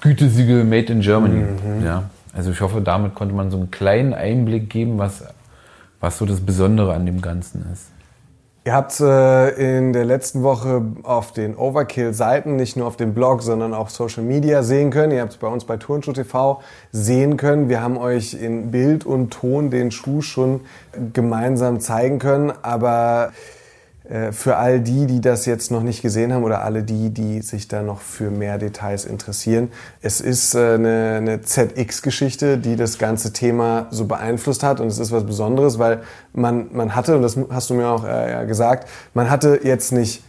[0.01, 1.45] Gütesiegel Made in Germany.
[1.45, 1.85] Mhm.
[1.85, 2.05] Ja,
[2.35, 5.25] also ich hoffe, damit konnte man so einen kleinen Einblick geben, was,
[6.01, 7.91] was so das Besondere an dem Ganzen ist.
[8.67, 13.43] Ihr habt äh, in der letzten Woche auf den Overkill-Seiten, nicht nur auf dem Blog,
[13.43, 15.13] sondern auch Social Media sehen können.
[15.13, 17.69] Ihr habt es bei uns bei Turnschuh TV sehen können.
[17.69, 20.63] Wir haben euch in Bild und Ton den Schuh schon
[21.13, 22.53] gemeinsam zeigen können.
[22.63, 23.31] Aber
[24.33, 27.67] für all die, die das jetzt noch nicht gesehen haben oder alle die, die sich
[27.67, 29.71] da noch für mehr Details interessieren.
[30.01, 34.99] Es ist äh, eine, eine ZX-Geschichte, die das ganze Thema so beeinflusst hat und es
[34.99, 38.89] ist was Besonderes, weil man, man hatte, und das hast du mir auch äh, gesagt,
[39.15, 40.23] man hatte jetzt nicht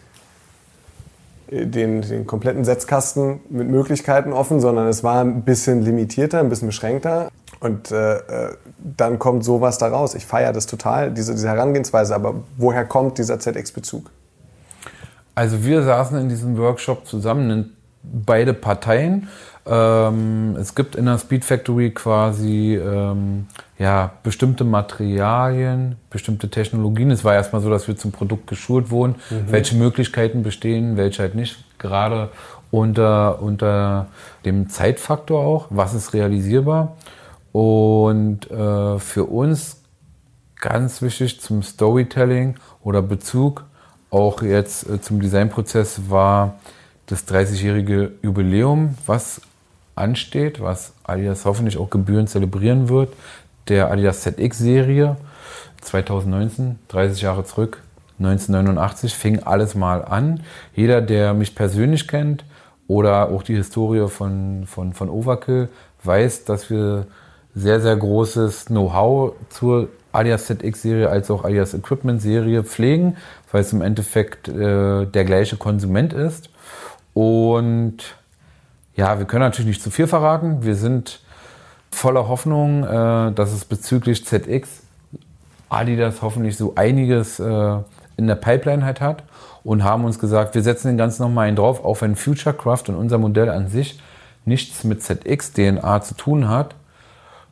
[1.50, 6.68] den, den kompletten Setzkasten mit Möglichkeiten offen, sondern es war ein bisschen limitierter, ein bisschen
[6.68, 7.30] beschränkter.
[7.60, 10.16] Und äh, äh, dann kommt sowas da raus.
[10.16, 12.14] Ich feiere das total, diese, diese Herangehensweise.
[12.14, 14.12] Aber woher kommt dieser ZX-Bezug?
[15.34, 19.28] Also wir saßen in diesem Workshop zusammen, beide Parteien.
[19.66, 27.12] Ähm, es gibt in der Speed Factory quasi ähm, ja, bestimmte Materialien, bestimmte Technologien.
[27.12, 29.52] Es war erstmal so, dass wir zum Produkt geschult wurden, mhm.
[29.52, 31.64] welche Möglichkeiten bestehen, welche halt nicht.
[31.80, 32.30] Gerade
[32.72, 34.08] unter, unter
[34.46, 36.96] dem Zeitfaktor auch, was ist realisierbar.
[37.58, 39.82] Und äh, für uns
[40.62, 43.64] ganz wichtig zum Storytelling oder Bezug,
[44.12, 46.60] auch jetzt äh, zum Designprozess, war
[47.08, 49.42] das 30-jährige Jubiläum, was
[49.96, 53.12] ansteht, was Adidas hoffentlich auch gebührend zelebrieren wird,
[53.70, 55.18] der Adidas ZX-Serie
[55.82, 57.82] 2019, 30 Jahre zurück,
[58.20, 60.44] 1989 fing alles mal an.
[60.76, 62.46] Jeder, der mich persönlich kennt
[62.88, 65.70] oder auch die Historie von, von, von Overkill,
[66.04, 67.08] weiß, dass wir
[67.58, 73.18] sehr, sehr großes Know-how zur Alias ZX-Serie als auch Alias Equipment-Serie pflegen,
[73.52, 76.50] weil es im Endeffekt äh, der gleiche Konsument ist.
[77.14, 77.98] Und
[78.96, 80.64] ja, wir können natürlich nicht zu viel verraten.
[80.64, 81.20] Wir sind
[81.92, 84.84] voller Hoffnung, äh, dass es bezüglich ZX
[85.70, 87.78] Adidas hoffentlich so einiges äh,
[88.18, 89.24] in der Pipeline halt hat
[89.64, 92.96] und haben uns gesagt, wir setzen den ganzen nochmal einen drauf, auch wenn Futurecraft und
[92.96, 94.00] unser Modell an sich
[94.46, 96.76] nichts mit ZX-DNA zu tun hat,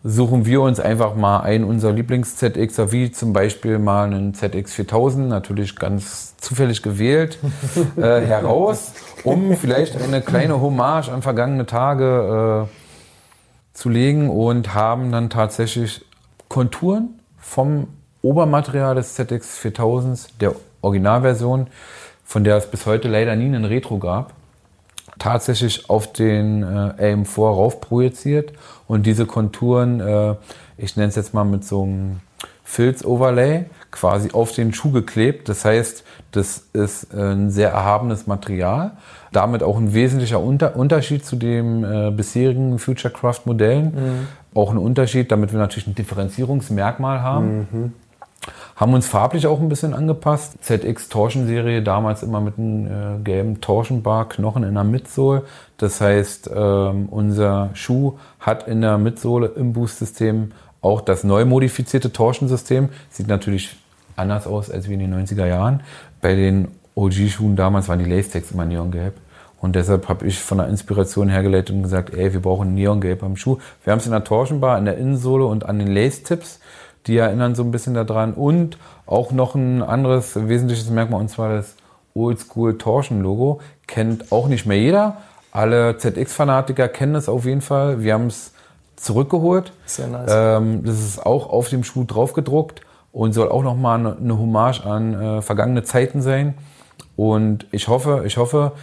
[0.08, 5.28] suchen wir uns einfach mal einen unserer Lieblings-ZXer, wie zum Beispiel mal einen ZX 4000,
[5.28, 7.40] natürlich ganz zufällig gewählt,
[7.98, 15.12] äh, heraus, um vielleicht eine kleine Hommage an vergangene Tage äh, zu legen und haben
[15.12, 16.06] dann tatsächlich
[16.50, 17.88] Konturen vom
[18.22, 21.66] Obermaterial des ZX 4000, der Originalversion,
[22.24, 24.34] von der es bis heute leider nie einen Retro gab,
[25.20, 28.54] tatsächlich auf den äh, AM4 rauf projiziert
[28.88, 30.36] und diese Konturen, äh,
[30.78, 32.20] ich nenne es jetzt mal mit so einem
[32.64, 35.48] Filz-Overlay, quasi auf den Schuh geklebt.
[35.48, 38.92] Das heißt, das ist äh, ein sehr erhabenes Material.
[39.32, 43.86] Damit auch ein wesentlicher Unter Unterschied zu den äh, bisherigen Futurecraft-Modellen.
[43.86, 44.28] Mhm.
[44.54, 47.68] Auch ein Unterschied, damit wir natürlich ein Differenzierungsmerkmal haben.
[47.72, 47.94] Mhm.
[48.76, 50.58] Haben uns farblich auch ein bisschen angepasst.
[50.62, 55.44] ZX Torsion-Serie, damals immer mit einem äh, gelben Torsionbar, Knochen in der Mitsohle.
[55.78, 62.12] Das heißt, ähm, unser Schuh hat in der Mitsohle im Boost-System auch das neu modifizierte
[62.12, 62.90] Torsion-System.
[63.10, 63.76] Sieht natürlich
[64.16, 65.82] anders aus als wie in den 90er Jahren.
[66.22, 69.16] Bei den OG-Schuhen damals waren die Lace-Tags immer neongelb.
[69.62, 73.36] Und deshalb habe ich von der Inspiration hergeleitet und gesagt, ey, wir brauchen Neongelb am
[73.36, 73.58] Schuh.
[73.84, 76.60] Wir haben es in der Torsionbar, in der Innensohle und an den Lace-Tips.
[77.08, 78.34] Die erinnern so ein bisschen daran.
[78.34, 81.76] Und auch noch ein anderes wesentliches Merkmal, und zwar das
[82.14, 83.62] Oldschool Torsion-Logo.
[83.88, 85.18] Kennt auch nicht mehr jeder.
[85.52, 88.02] Alle ZX-Fanatiker kennen es auf jeden Fall.
[88.02, 88.54] Wir haben es
[88.96, 89.72] zurückgeholt.
[89.86, 90.32] Sehr nice.
[90.34, 94.38] Ähm, das ist auch auf dem Schuh drauf gedruckt und soll auch nochmal eine, eine
[94.38, 96.56] Hommage an äh, vergangene Zeiten sein.
[97.16, 98.74] Und ich hoffe, ich hoffe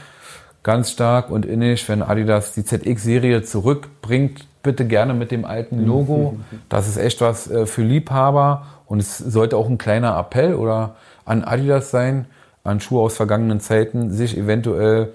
[0.62, 6.38] ganz stark und innig, wenn Adidas die ZX-Serie zurückbringt, bitte gerne mit dem alten Logo.
[6.68, 10.96] Das ist echt was äh, für Liebhaber und es sollte auch ein kleiner Appell oder
[11.25, 12.27] an Adidas sein,
[12.64, 15.12] an Schuhe aus vergangenen Zeiten, sich eventuell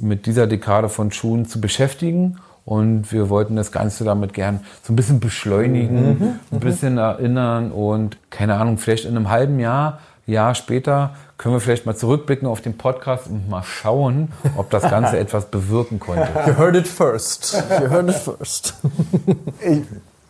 [0.00, 2.38] mit dieser Dekade von Schuhen zu beschäftigen.
[2.64, 8.18] Und wir wollten das Ganze damit gern so ein bisschen beschleunigen, ein bisschen erinnern und
[8.30, 12.60] keine Ahnung, vielleicht in einem halben Jahr, Jahr später können wir vielleicht mal zurückblicken auf
[12.60, 16.28] den Podcast und mal schauen, ob das Ganze etwas bewirken konnte.
[16.46, 17.54] You heard it first.
[17.80, 18.74] You heard it first.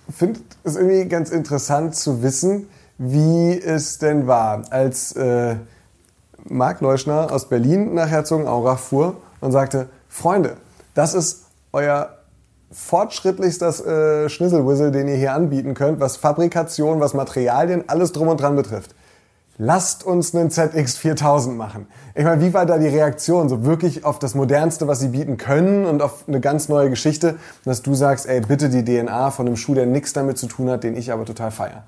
[0.09, 5.57] Ich finde es irgendwie ganz interessant zu wissen, wie es denn war, als äh,
[6.45, 10.57] Marc Leuschner aus Berlin nach Herzogenaurach fuhr und sagte, Freunde,
[10.95, 12.19] das ist euer
[12.71, 18.41] fortschrittlichster äh, Schnitzelwhistle, den ihr hier anbieten könnt, was Fabrikation, was Materialien, alles drum und
[18.41, 18.95] dran betrifft.
[19.65, 21.87] Lasst uns einen ZX4000 machen.
[22.17, 23.49] Ich meine, wie war da die Reaktion?
[23.49, 27.37] So wirklich auf das Modernste, was sie bieten können und auf eine ganz neue Geschichte,
[27.65, 30.69] dass du sagst, ey, bitte die DNA von einem Schuh, der nichts damit zu tun
[30.69, 31.85] hat, den ich aber total feiere.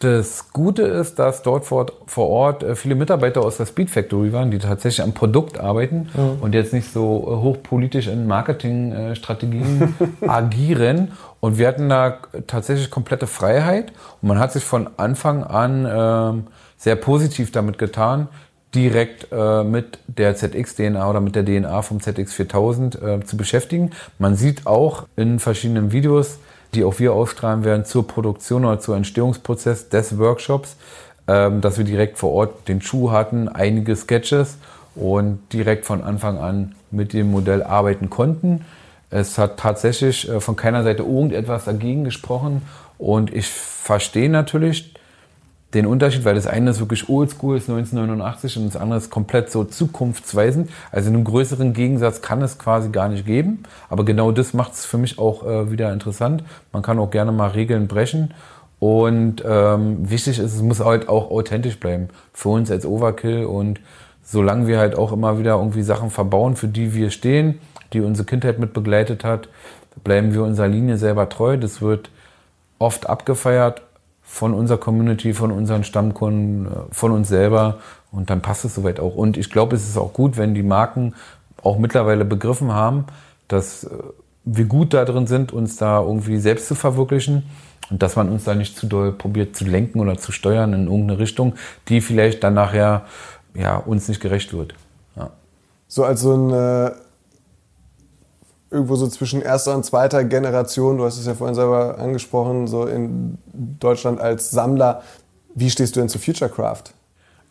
[0.00, 4.50] Das Gute ist, dass dort vor, Ort äh, viele Mitarbeiter aus der Speed Factory waren,
[4.50, 6.10] die tatsächlich am Produkt arbeiten
[6.42, 9.94] und jetzt nicht so äh, hochpolitisch in Marketingstrategien
[10.26, 11.12] agieren.
[11.40, 16.46] Und wir hatten da tatsächlich komplette Freiheit und man hat sich von Anfang an ähm,
[16.82, 18.26] sehr positiv damit getan,
[18.74, 23.90] direkt äh, mit der ZX-DNA oder mit der DNA vom ZX4000 äh, zu beschäftigen.
[24.18, 26.38] Man sieht auch in verschiedenen Videos,
[26.74, 30.76] die auch wir ausstrahlen werden, zur Produktion oder zur Entstehungsprozess des Workshops,
[31.28, 34.56] ähm, dass wir direkt vor Ort den Schuh hatten, einige Sketches
[34.96, 38.64] und direkt von Anfang an mit dem Modell arbeiten konnten.
[39.08, 42.62] Es hat tatsächlich äh, von keiner Seite irgendetwas dagegen gesprochen
[42.98, 44.91] und ich verstehe natürlich
[45.74, 49.50] den Unterschied, weil das eine ist wirklich oldschool, ist 1989 und das andere ist komplett
[49.50, 50.70] so zukunftsweisend.
[50.90, 53.62] Also einen größeren Gegensatz kann es quasi gar nicht geben.
[53.88, 56.44] Aber genau das macht es für mich auch äh, wieder interessant.
[56.72, 58.34] Man kann auch gerne mal Regeln brechen.
[58.78, 62.08] Und ähm, wichtig ist, es muss halt auch authentisch bleiben.
[62.34, 63.46] Für uns als Overkill.
[63.46, 63.80] Und
[64.22, 67.60] solange wir halt auch immer wieder irgendwie Sachen verbauen, für die wir stehen,
[67.94, 69.48] die unsere Kindheit mit begleitet hat,
[70.04, 71.56] bleiben wir unserer Linie selber treu.
[71.56, 72.10] Das wird
[72.78, 73.82] oft abgefeiert
[74.32, 77.80] von unserer Community, von unseren Stammkunden, äh, von uns selber.
[78.10, 79.14] Und dann passt es soweit auch.
[79.14, 81.14] Und ich glaube, es ist auch gut, wenn die Marken
[81.62, 83.04] auch mittlerweile begriffen haben,
[83.46, 83.90] dass äh,
[84.44, 87.42] wir gut da drin sind, uns da irgendwie selbst zu verwirklichen
[87.90, 90.86] und dass man uns da nicht zu doll probiert zu lenken oder zu steuern in
[90.86, 91.52] irgendeine Richtung,
[91.88, 93.02] die vielleicht dann nachher
[93.54, 94.74] ja, uns nicht gerecht wird.
[95.14, 95.28] Ja.
[95.88, 96.92] So als so ein äh,
[98.72, 102.86] irgendwo so zwischen erster und zweiter Generation, du hast es ja vorhin selber angesprochen, so
[102.86, 105.02] in Deutschland als Sammler.
[105.54, 106.84] Wie stehst du denn zu Futurecraft?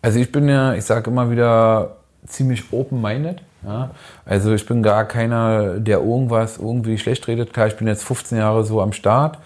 [0.02, 3.42] Also ich bin ja, ich sage immer wieder, ziemlich open-minded.
[3.64, 3.92] Ja?
[4.26, 7.54] Also ich bin gar keiner, der irgendwas irgendwie schlecht redet.
[7.54, 9.38] Klar, ich bin jetzt 15 Jahre so am Start,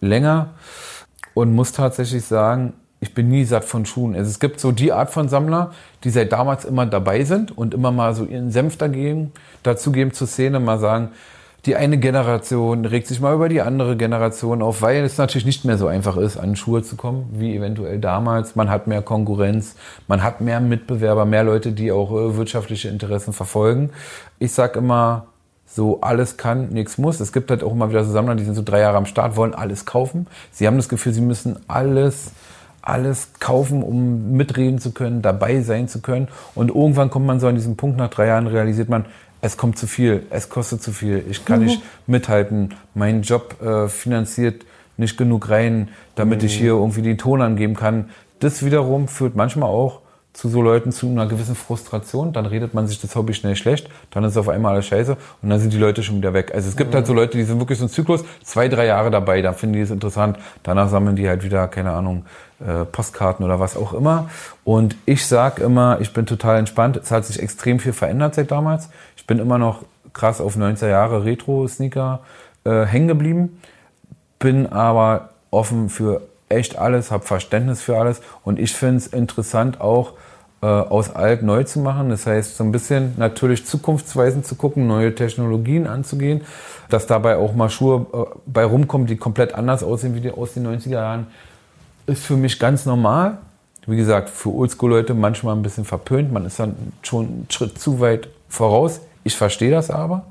[0.00, 0.54] länger
[1.34, 4.14] und muss tatsächlich sagen, ich bin nie satt von Schuhen.
[4.14, 5.72] Also es gibt so die Art von Sammler,
[6.04, 9.32] die seit damals immer dabei sind und immer mal so ihren Senf dagegen,
[9.62, 11.10] dazugeben zur Szene, mal sagen,
[11.66, 15.64] die eine Generation regt sich mal über die andere Generation auf, weil es natürlich nicht
[15.64, 18.54] mehr so einfach ist, an Schuhe zu kommen, wie eventuell damals.
[18.54, 19.74] Man hat mehr Konkurrenz,
[20.06, 23.90] man hat mehr Mitbewerber, mehr Leute, die auch äh, wirtschaftliche Interessen verfolgen.
[24.38, 25.26] Ich sag immer,
[25.66, 27.18] so alles kann, nichts muss.
[27.18, 29.36] Es gibt halt auch immer wieder so Sammler, die sind so drei Jahre am Start,
[29.36, 30.28] wollen alles kaufen.
[30.52, 32.30] Sie haben das Gefühl, sie müssen alles
[32.86, 36.28] alles kaufen, um mitreden zu können, dabei sein zu können.
[36.54, 39.04] Und irgendwann kommt man so an diesen Punkt, nach drei Jahren realisiert man,
[39.42, 41.66] es kommt zu viel, es kostet zu viel, ich kann mhm.
[41.66, 44.64] nicht mithalten, mein Job äh, finanziert
[44.96, 46.46] nicht genug rein, damit mhm.
[46.46, 48.10] ich hier irgendwie den Ton angeben kann.
[48.38, 50.00] Das wiederum führt manchmal auch
[50.36, 53.88] zu so Leuten zu einer gewissen Frustration, dann redet man sich das Hobby schnell schlecht,
[54.10, 56.52] dann ist auf einmal alles scheiße und dann sind die Leute schon wieder weg.
[56.54, 59.10] Also es gibt halt so Leute, die sind wirklich so ein Zyklus, zwei, drei Jahre
[59.10, 62.26] dabei, da finden die es interessant, danach sammeln die halt wieder, keine Ahnung,
[62.60, 64.28] äh, Postkarten oder was auch immer.
[64.62, 66.98] Und ich sag immer, ich bin total entspannt.
[66.98, 68.90] Es hat sich extrem viel verändert seit damals.
[69.16, 72.20] Ich bin immer noch krass auf 90er Jahre Retro-Sneaker
[72.64, 73.62] äh, hängen geblieben,
[74.38, 79.80] bin aber offen für echt alles, habe Verständnis für alles und ich finde es interessant
[79.80, 80.12] auch
[80.62, 82.08] äh, aus alt neu zu machen.
[82.08, 86.42] Das heißt, so ein bisschen natürlich zukunftsweisend zu gucken, neue Technologien anzugehen,
[86.88, 90.54] dass dabei auch mal Schuhe äh, bei rumkommen, die komplett anders aussehen wie die aus
[90.54, 91.26] den 90er Jahren,
[92.06, 93.38] ist für mich ganz normal.
[93.86, 96.32] Wie gesagt, für Oldschool-Leute manchmal ein bisschen verpönt.
[96.32, 99.00] Man ist dann schon einen Schritt zu weit voraus.
[99.22, 100.24] Ich verstehe das aber,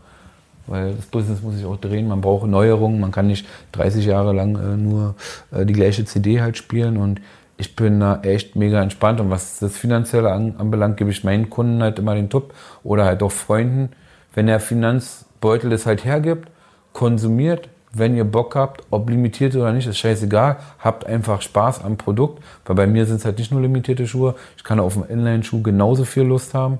[0.67, 2.07] weil das Business muss sich auch drehen.
[2.07, 2.99] Man braucht Neuerungen.
[2.99, 5.15] Man kann nicht 30 Jahre lang äh, nur
[5.51, 6.97] äh, die gleiche CD halt spielen.
[6.97, 7.21] Und
[7.57, 9.19] ich bin da echt mega entspannt.
[9.19, 13.05] Und was das Finanzielle an, anbelangt, gebe ich meinen Kunden halt immer den Tipp oder
[13.05, 13.89] halt auch Freunden.
[14.33, 16.49] Wenn der Finanzbeutel das halt hergibt,
[16.93, 20.57] konsumiert, wenn ihr Bock habt, ob limitiert oder nicht, ist scheißegal.
[20.79, 24.35] Habt einfach Spaß am Produkt, weil bei mir sind es halt nicht nur limitierte Schuhe.
[24.57, 26.79] Ich kann auf dem Inline-Schuh genauso viel Lust haben.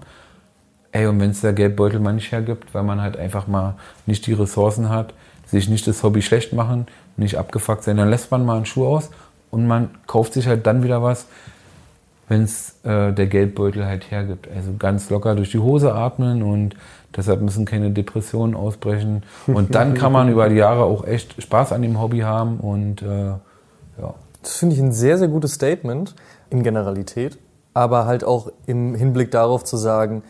[0.92, 4.28] Ey, und wenn es der Geldbeutel mal nicht hergibt, weil man halt einfach mal nicht
[4.28, 5.14] die Ressourcen hat,
[5.46, 8.86] sich nicht das Hobby schlecht machen, nicht abgefuckt sein, dann lässt man mal einen Schuh
[8.86, 9.10] aus
[9.56, 11.28] und man kauft sich halt dann wieder was,
[12.28, 14.50] wenn es äh, der Geldbeutel halt hergibt.
[14.54, 16.76] Also ganz locker durch die Hose atmen und
[17.16, 19.24] deshalb müssen keine Depressionen ausbrechen.
[19.48, 23.02] Und dann kann man über die Jahre auch echt Spaß an dem Hobby haben und
[23.02, 24.14] äh, ja.
[24.42, 26.16] Das finde ich ein sehr, sehr gutes Statement
[26.50, 27.38] in Generalität,
[27.74, 30.22] aber halt auch im Hinblick darauf zu sagen,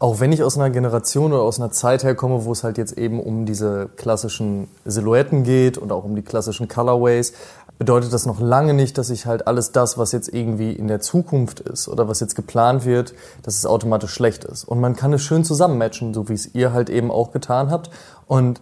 [0.00, 2.96] auch wenn ich aus einer Generation oder aus einer Zeit herkomme, wo es halt jetzt
[2.96, 7.32] eben um diese klassischen Silhouetten geht und auch um die klassischen Colorways,
[7.78, 11.00] bedeutet das noch lange nicht, dass ich halt alles das, was jetzt irgendwie in der
[11.00, 14.64] Zukunft ist oder was jetzt geplant wird, dass es automatisch schlecht ist.
[14.64, 17.90] Und man kann es schön zusammenmatchen, so wie es ihr halt eben auch getan habt.
[18.26, 18.60] Und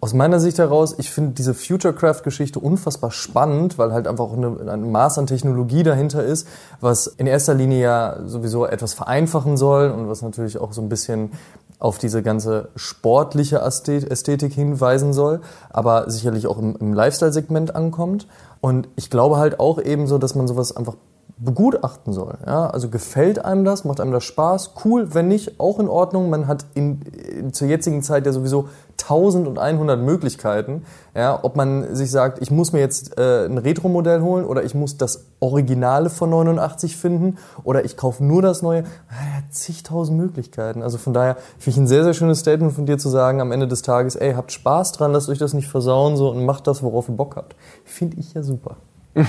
[0.00, 4.70] aus meiner Sicht heraus, ich finde diese Futurecraft-Geschichte unfassbar spannend, weil halt einfach auch eine,
[4.70, 6.46] ein Maß an Technologie dahinter ist,
[6.80, 10.88] was in erster Linie ja sowieso etwas vereinfachen soll und was natürlich auch so ein
[10.88, 11.30] bisschen
[11.78, 18.26] auf diese ganze sportliche Ästhetik hinweisen soll, aber sicherlich auch im, im Lifestyle-Segment ankommt.
[18.60, 20.96] Und ich glaube halt auch ebenso, dass man sowas einfach
[21.38, 22.38] begutachten soll.
[22.46, 22.68] Ja?
[22.68, 26.30] Also gefällt einem das, macht einem das Spaß, cool, wenn nicht, auch in Ordnung.
[26.30, 28.68] Man hat in, in zur jetzigen Zeit ja sowieso
[28.98, 31.38] 1100 Möglichkeiten, ja?
[31.42, 34.96] ob man sich sagt, ich muss mir jetzt äh, ein Retro-Modell holen oder ich muss
[34.96, 38.84] das Originale von 89 finden oder ich kaufe nur das Neue.
[39.10, 40.82] Ja, zigtausend Möglichkeiten.
[40.82, 43.52] Also von daher finde ich ein sehr, sehr schönes Statement von dir zu sagen am
[43.52, 46.66] Ende des Tages, ey, habt Spaß dran, lasst euch das nicht versauen so und macht
[46.66, 47.54] das, worauf ihr Bock habt.
[47.84, 48.76] Finde ich ja super.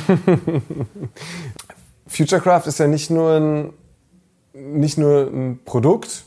[2.08, 3.74] Futurecraft ist ja nicht nur ein,
[4.54, 6.24] nicht nur ein Produkt,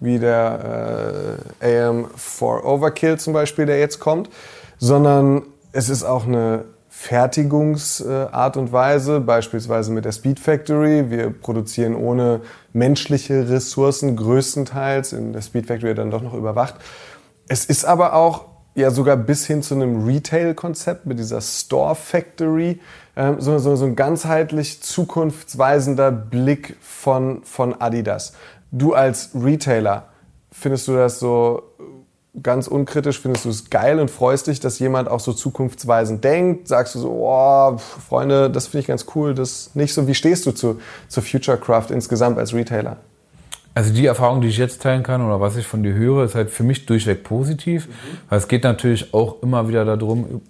[0.00, 4.30] wie der äh, AM4 Overkill zum Beispiel, der jetzt kommt,
[4.78, 11.10] sondern es ist auch eine Fertigungsart und Weise, beispielsweise mit der Speed Factory.
[11.10, 12.40] Wir produzieren ohne
[12.72, 16.74] menschliche Ressourcen größtenteils, in der Speed Factory dann doch noch überwacht.
[17.46, 22.80] Es ist aber auch ja sogar bis hin zu einem Retail-Konzept mit dieser Store Factory,
[23.38, 28.32] so, so, so ein ganzheitlich zukunftsweisender Blick von, von Adidas.
[28.70, 30.08] Du als Retailer,
[30.52, 31.62] findest du das so
[32.42, 36.68] ganz unkritisch, findest du es geil und freust dich, dass jemand auch so zukunftsweisend denkt?
[36.68, 40.06] Sagst du so, oh, Freunde, das finde ich ganz cool, das nicht so.
[40.06, 42.98] Wie stehst du zu, zu Futurecraft insgesamt als Retailer?
[43.74, 46.34] Also die Erfahrung, die ich jetzt teilen kann oder was ich von dir höre, ist
[46.34, 47.86] halt für mich durchweg positiv.
[47.86, 47.92] Mhm.
[48.28, 50.40] Weil es geht natürlich auch immer wieder darum,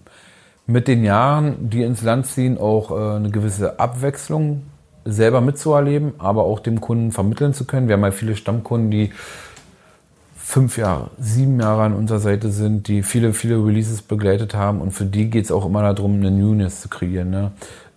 [0.68, 4.64] mit den Jahren, die ins Land ziehen, auch äh, eine gewisse Abwechslung
[5.04, 7.88] selber mitzuerleben, aber auch dem Kunden vermitteln zu können.
[7.88, 9.10] Wir haben halt viele Stammkunden, die
[10.36, 14.90] fünf Jahre, sieben Jahre an unserer Seite sind, die viele, viele Releases begleitet haben und
[14.90, 17.30] für die geht es auch immer darum, eine Newness zu kreieren.
[17.30, 17.52] Ne?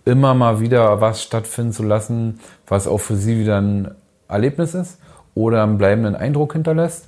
[0.06, 3.90] Immer mal wieder was stattfinden zu lassen, was auch für sie wieder ein
[4.28, 4.98] Erlebnis ist
[5.34, 7.06] oder einen bleibenden Eindruck hinterlässt.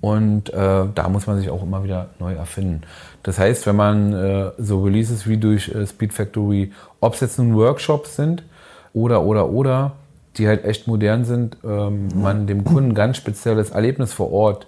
[0.00, 2.82] Und äh, da muss man sich auch immer wieder neu erfinden.
[3.22, 7.38] Das heißt, wenn man äh, so Releases wie durch äh, Speed Factory, ob es jetzt
[7.38, 8.44] nun Workshops sind
[8.92, 9.92] oder, oder, oder,
[10.36, 14.66] die halt echt modern sind, ähm, man dem Kunden ganz spezielles Erlebnis vor Ort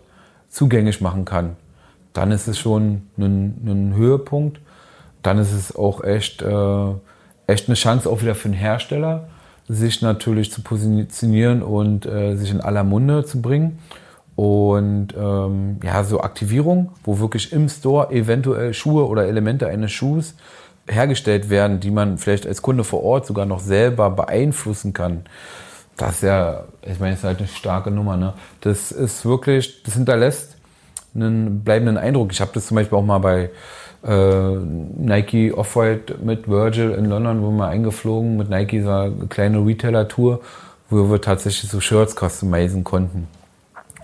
[0.49, 1.57] zugänglich machen kann,
[2.15, 4.61] dann ist es schon ein, ein Höhepunkt.
[5.23, 6.91] Dann ist es auch echt, äh,
[7.47, 9.29] echt eine Chance auch wieder für den Hersteller,
[9.69, 13.79] sich natürlich zu positionieren und äh, sich in aller Munde zu bringen.
[14.39, 20.37] Und ähm, ja, so Aktivierung, wo wirklich im Store eventuell Schuhe oder Elemente eines Schuhs
[20.89, 25.25] hergestellt werden, die man vielleicht als Kunde vor Ort sogar noch selber beeinflussen kann.
[25.97, 28.17] das ist ja, ich meine, das ist halt eine starke Nummer.
[28.17, 28.33] Ne?
[28.61, 30.57] Das ist wirklich, das hinterlässt
[31.17, 32.31] einen bleibenden Eindruck.
[32.31, 33.51] Ich habe das zum Beispiel auch mal bei
[34.07, 39.67] äh, Nike Off-White mit Virgil in London, wo wir eingeflogen mit Nike so eine kleine
[39.67, 40.39] Retailer-Tour,
[40.91, 43.27] wo wir tatsächlich so Shirts customizen konnten.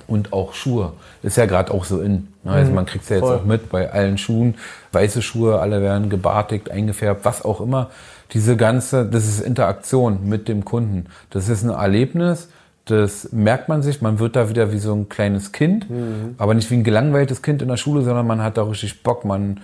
[0.07, 0.93] Und auch Schuhe.
[1.23, 2.29] Ist ja gerade auch so in.
[2.43, 2.51] Ne?
[2.53, 2.75] Also Mhm.
[2.77, 3.37] man kriegt ja jetzt Voll.
[3.37, 4.55] auch mit bei allen Schuhen.
[4.93, 7.91] Weiße Schuhe, alle werden gebartigt, eingefärbt, was auch immer.
[8.33, 11.07] Diese ganze, das ist Interaktion mit dem Kunden.
[11.31, 12.49] Das ist ein Erlebnis,
[12.87, 14.03] das merkt man sich.
[14.03, 16.35] Man wird da wieder wie so ein kleines Kind, Mhm.
[16.39, 19.25] aber nicht wie ein gelangweiltes Kind in der Schule, sondern man hat da richtig Bock.
[19.25, 19.61] Man,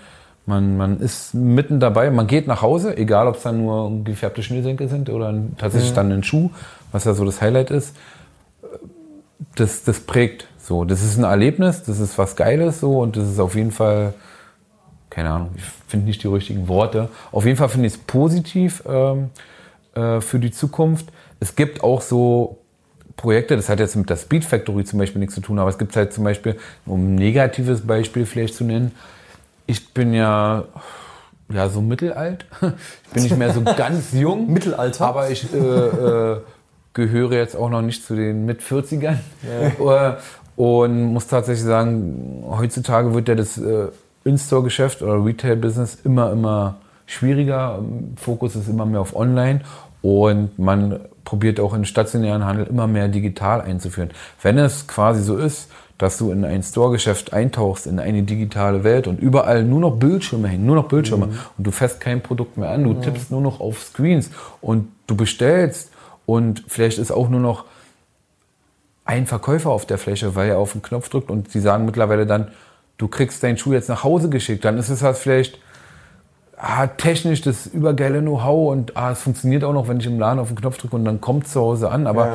[0.46, 2.10] man, man ist mitten dabei.
[2.10, 6.10] Man geht nach Hause, egal ob es dann nur gefärbte Schnürsenkel sind oder tatsächlich dann
[6.12, 6.50] ein Schuh,
[6.92, 7.94] was ja so das Highlight ist
[9.54, 10.84] das, das prägt so.
[10.84, 14.14] Das ist ein Erlebnis, das ist was Geiles so und das ist auf jeden Fall,
[15.08, 17.08] keine Ahnung, ich finde nicht die richtigen Worte.
[17.32, 19.30] Auf jeden Fall finde ich es positiv ähm,
[19.94, 21.06] äh, für die Zukunft.
[21.40, 22.58] Es gibt auch so
[23.16, 25.78] Projekte, das hat jetzt mit der Speed Factory zum Beispiel nichts zu tun, aber es
[25.78, 28.92] gibt halt zum Beispiel, um ein negatives Beispiel vielleicht zu nennen,
[29.66, 30.64] ich bin ja
[31.52, 32.46] ja so mittelalt.
[33.04, 34.52] Ich bin nicht mehr so ganz jung.
[34.52, 35.06] Mittelalter?
[35.06, 36.40] Aber ich äh, äh,
[36.94, 39.18] gehöre jetzt auch noch nicht zu den mit 40ern.
[39.44, 39.70] Äh,
[40.56, 43.86] Und muss tatsächlich sagen, heutzutage wird ja das äh,
[44.24, 46.76] In-Store-Geschäft oder Retail-Business immer, immer
[47.06, 47.78] schwieriger.
[48.16, 49.60] Fokus ist immer mehr auf Online.
[50.02, 54.10] Und man probiert auch in stationären Handel immer mehr digital einzuführen.
[54.42, 59.06] Wenn es quasi so ist, dass du in ein Store-Geschäft eintauchst, in eine digitale Welt
[59.06, 62.70] und überall nur noch Bildschirme hängen, nur noch Bildschirme und du fässt kein Produkt mehr
[62.70, 64.30] an, du tippst nur noch auf Screens
[64.62, 65.89] und du bestellst
[66.30, 67.64] und vielleicht ist auch nur noch
[69.04, 72.24] ein Verkäufer auf der Fläche, weil er auf den Knopf drückt und die sagen mittlerweile
[72.26, 72.48] dann,
[72.98, 75.58] du kriegst deinen Schuh jetzt nach Hause geschickt, dann ist es halt vielleicht
[76.56, 80.38] ah, technisch das übergeile Know-how und ah, es funktioniert auch noch, wenn ich im Laden
[80.38, 82.32] auf den Knopf drücke und dann kommt zu Hause an, aber Ja.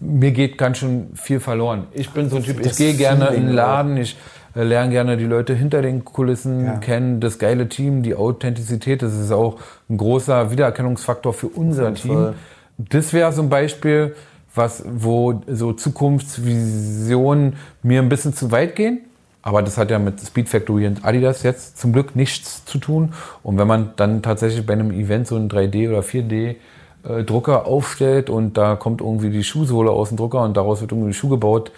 [0.00, 1.86] mir geht ganz schön viel verloren.
[1.92, 4.16] Ich bin so ein Typ, ich gehe gerne in den Laden, ich
[4.54, 6.72] äh, lerne gerne die Leute hinter den Kulissen Ja.
[6.78, 9.58] kennen, das geile Team, die Authentizität, das ist auch
[9.90, 12.14] ein großer Wiedererkennungsfaktor für unser Team.
[12.14, 12.34] Fall.
[12.78, 14.14] Das wäre so ein Beispiel,
[14.54, 19.00] was, wo so Zukunftsvisionen mir ein bisschen zu weit gehen.
[19.42, 23.14] Aber das hat ja mit Speed Factory und Adidas jetzt zum Glück nichts zu tun.
[23.44, 26.56] Und wenn man dann tatsächlich bei einem Event so einen 3D oder 4D
[27.04, 31.10] äh, aufstellt und da kommt irgendwie die Schuhsohle aus dem Drucker und daraus wird irgendwie
[31.10, 31.70] ein Schuh gebaut,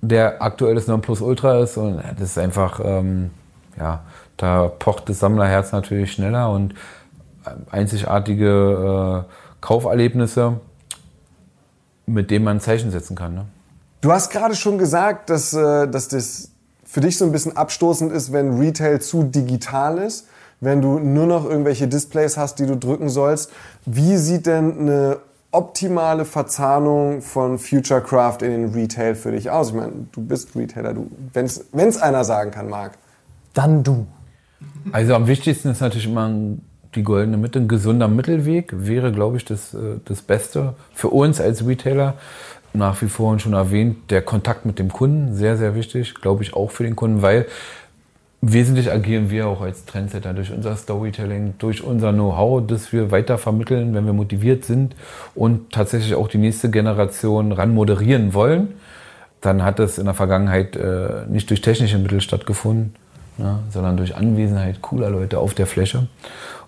[0.00, 3.30] der aktuell das Nonplusultra ist und ja, das ist einfach, ähm,
[3.76, 4.04] ja,
[4.36, 6.74] da pocht das Sammlerherz natürlich schneller und
[7.44, 9.32] äh, einzigartige äh,
[9.66, 10.60] Kauferlebnisse,
[12.06, 13.34] mit denen man ein Zeichen setzen kann.
[13.34, 13.46] Ne?
[14.00, 16.50] Du hast gerade schon gesagt, dass, äh, dass das
[16.84, 20.28] für dich so ein bisschen abstoßend ist, wenn Retail zu digital ist,
[20.60, 23.50] wenn du nur noch irgendwelche Displays hast, die du drücken sollst.
[23.84, 25.16] Wie sieht denn eine
[25.50, 29.70] optimale Verzahnung von Futurecraft in den Retail für dich aus?
[29.70, 32.92] Ich meine, du bist Retailer, du, wenn es einer sagen kann, Marc.
[33.52, 34.06] Dann du.
[34.92, 36.30] Also am wichtigsten ist natürlich immer
[36.96, 37.60] die goldene Mitte.
[37.60, 42.14] Ein gesunder Mittelweg wäre, glaube ich, das, äh, das Beste für uns als Retailer.
[42.72, 46.54] Nach wie vor schon erwähnt, der Kontakt mit dem Kunden, sehr, sehr wichtig, glaube ich
[46.54, 47.46] auch für den Kunden, weil
[48.42, 53.38] wesentlich agieren wir auch als Trendsetter durch unser Storytelling, durch unser Know-how, das wir weiter
[53.38, 54.94] vermitteln, wenn wir motiviert sind
[55.34, 58.74] und tatsächlich auch die nächste Generation ran moderieren wollen.
[59.40, 62.94] Dann hat es in der Vergangenheit äh, nicht durch technische Mittel stattgefunden,
[63.38, 66.06] ne, sondern durch Anwesenheit cooler Leute auf der Fläche.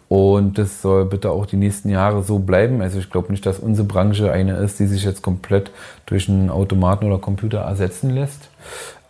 [0.08, 2.80] Und das soll bitte auch die nächsten Jahre so bleiben.
[2.80, 5.70] Also ich glaube nicht, dass unsere Branche eine ist, die sich jetzt komplett
[6.06, 8.48] durch einen Automaten oder Computer ersetzen lässt.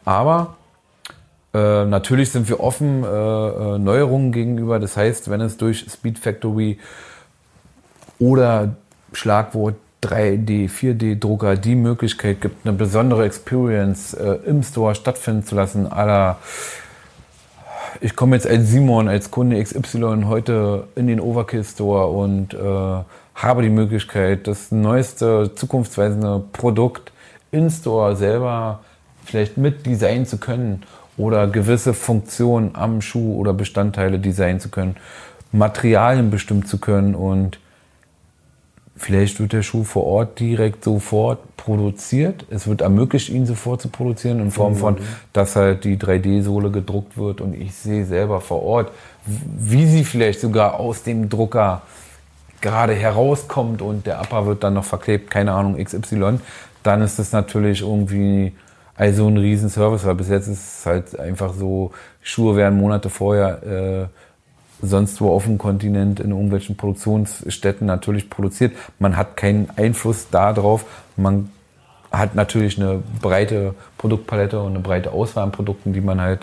[0.04, 0.56] Aber
[1.54, 4.80] äh, natürlich sind wir offen äh, äh, Neuerungen gegenüber.
[4.80, 6.78] Das heißt, wenn es durch Speed Factory
[8.18, 8.74] oder
[9.12, 15.86] Schlagwort 3D, 4D-Drucker die Möglichkeit gibt, eine besondere Experience äh, im Store stattfinden zu lassen,
[15.86, 16.38] aller
[18.00, 23.04] ich komme jetzt als Simon, als Kunde XY heute in den Overkill Store und äh,
[23.34, 27.12] habe die Möglichkeit, das neueste, zukunftsweisende Produkt
[27.50, 28.80] in Store selber
[29.24, 30.82] vielleicht mit designen zu können
[31.16, 34.96] oder gewisse Funktionen am Schuh oder Bestandteile designen zu können,
[35.52, 37.58] Materialien bestimmen zu können und
[38.98, 42.44] Vielleicht wird der Schuh vor Ort direkt sofort produziert.
[42.50, 44.96] Es wird ermöglicht, ihn sofort zu produzieren in Form von,
[45.32, 48.90] dass halt die 3D-Sohle gedruckt wird und ich sehe selber vor Ort,
[49.24, 51.82] wie sie vielleicht sogar aus dem Drucker
[52.60, 56.40] gerade herauskommt und der Upper wird dann noch verklebt, keine Ahnung, XY.
[56.82, 58.52] Dann ist das natürlich irgendwie
[58.96, 63.62] also ein Riesenservice, weil bis jetzt ist es halt einfach so, Schuhe werden Monate vorher
[63.62, 64.06] äh,
[64.80, 68.72] sonst wo auf dem Kontinent in irgendwelchen Produktionsstätten natürlich produziert.
[68.98, 70.84] Man hat keinen Einfluss darauf.
[71.16, 71.50] Man
[72.10, 76.40] hat natürlich eine breite Produktpalette und eine breite Auswahl an Produkten, die man halt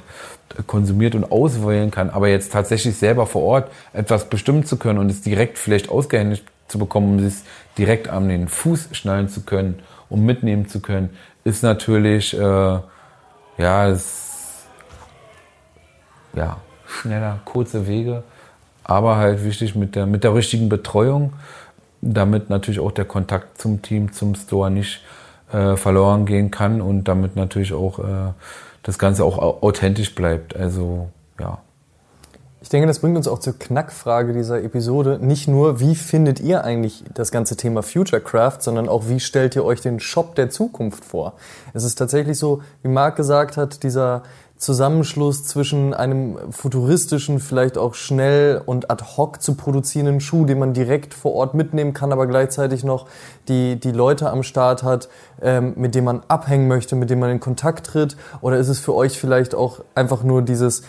[0.67, 2.09] konsumiert und auswählen kann.
[2.09, 6.45] Aber jetzt tatsächlich selber vor Ort etwas bestimmen zu können und es direkt vielleicht ausgehändigt
[6.67, 7.43] zu bekommen, um es
[7.77, 9.79] direkt an den Fuß schnallen zu können,
[10.09, 11.09] um mitnehmen zu können,
[11.43, 12.79] ist natürlich äh,
[13.57, 14.65] ja, es,
[16.33, 16.57] ja
[16.87, 18.23] schneller, kurze Wege,
[18.83, 21.33] aber halt wichtig mit der mit der richtigen Betreuung,
[22.01, 25.01] damit natürlich auch der Kontakt zum Team, zum Store nicht
[25.51, 28.31] äh, verloren gehen kann und damit natürlich auch äh,
[28.83, 30.55] das Ganze auch authentisch bleibt.
[30.55, 31.09] Also
[31.39, 31.59] ja.
[32.61, 35.19] Ich denke, das bringt uns auch zur Knackfrage dieser Episode.
[35.21, 39.63] Nicht nur, wie findet ihr eigentlich das ganze Thema Futurecraft, sondern auch, wie stellt ihr
[39.63, 41.33] euch den Shop der Zukunft vor?
[41.73, 44.23] Es ist tatsächlich so, wie Marc gesagt hat, dieser
[44.57, 50.73] Zusammenschluss zwischen einem futuristischen, vielleicht auch schnell und ad hoc zu produzierenden Schuh, den man
[50.73, 53.07] direkt vor Ort mitnehmen kann, aber gleichzeitig noch
[53.49, 55.09] die, die Leute am Start hat,
[55.41, 58.15] ähm, mit denen man abhängen möchte, mit denen man in Kontakt tritt?
[58.39, 60.83] Oder ist es für euch vielleicht auch einfach nur dieses,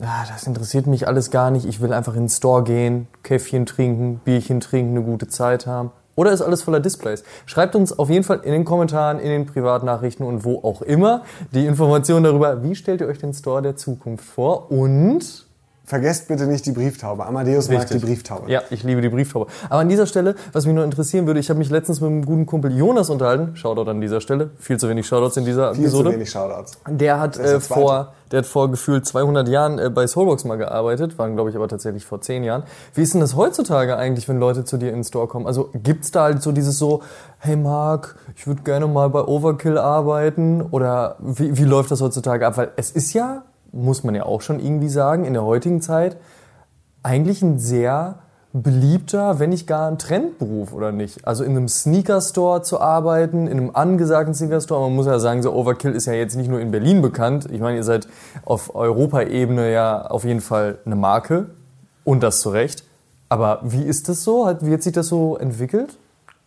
[0.00, 3.66] ah, das interessiert mich alles gar nicht, ich will einfach in den Store gehen, Käffchen
[3.66, 5.90] trinken, Bierchen trinken, eine gute Zeit haben?
[6.14, 7.24] Oder ist alles voller Displays?
[7.46, 11.22] Schreibt uns auf jeden Fall in den Kommentaren, in den Privatnachrichten und wo auch immer
[11.52, 15.46] die Informationen darüber, wie stellt ihr euch den Store der Zukunft vor und
[15.84, 17.26] Vergesst bitte nicht die Brieftaube.
[17.26, 17.90] Amadeus Richtig.
[17.90, 18.50] mag die Brieftaube.
[18.50, 19.50] Ja, ich liebe die Brieftaube.
[19.68, 22.24] Aber an dieser Stelle, was mich nur interessieren würde, ich habe mich letztens mit einem
[22.24, 23.56] guten Kumpel Jonas unterhalten.
[23.56, 24.50] Shoutout an dieser Stelle.
[24.58, 26.10] Viel zu wenig Shoutouts in dieser Viel Episode.
[26.10, 26.78] Viel zu wenig Shoutouts.
[26.88, 31.18] Der hat, äh, vor, der hat vor gefühlt 200 Jahren äh, bei Soulbox mal gearbeitet.
[31.18, 32.62] Waren, glaube ich, aber tatsächlich vor 10 Jahren.
[32.94, 35.48] Wie ist denn das heutzutage eigentlich, wenn Leute zu dir in den Store kommen?
[35.48, 37.02] Also gibt's da halt so dieses so,
[37.38, 40.62] hey Marc, ich würde gerne mal bei Overkill arbeiten?
[40.62, 42.56] Oder wie, wie läuft das heutzutage ab?
[42.56, 43.42] Weil es ist ja
[43.72, 46.16] muss man ja auch schon irgendwie sagen, in der heutigen Zeit
[47.02, 48.18] eigentlich ein sehr
[48.52, 51.26] beliebter, wenn nicht gar ein Trendberuf, oder nicht?
[51.26, 54.82] Also in einem Sneaker-Store zu arbeiten, in einem angesagten Sneaker-Store.
[54.82, 57.48] Man muss ja sagen, so Overkill ist ja jetzt nicht nur in Berlin bekannt.
[57.50, 58.08] Ich meine, ihr seid
[58.44, 61.46] auf Europaebene ja auf jeden Fall eine Marke.
[62.04, 62.84] Und das zu Recht.
[63.28, 64.46] Aber wie ist das so?
[64.60, 65.96] Wie hat sich das so entwickelt?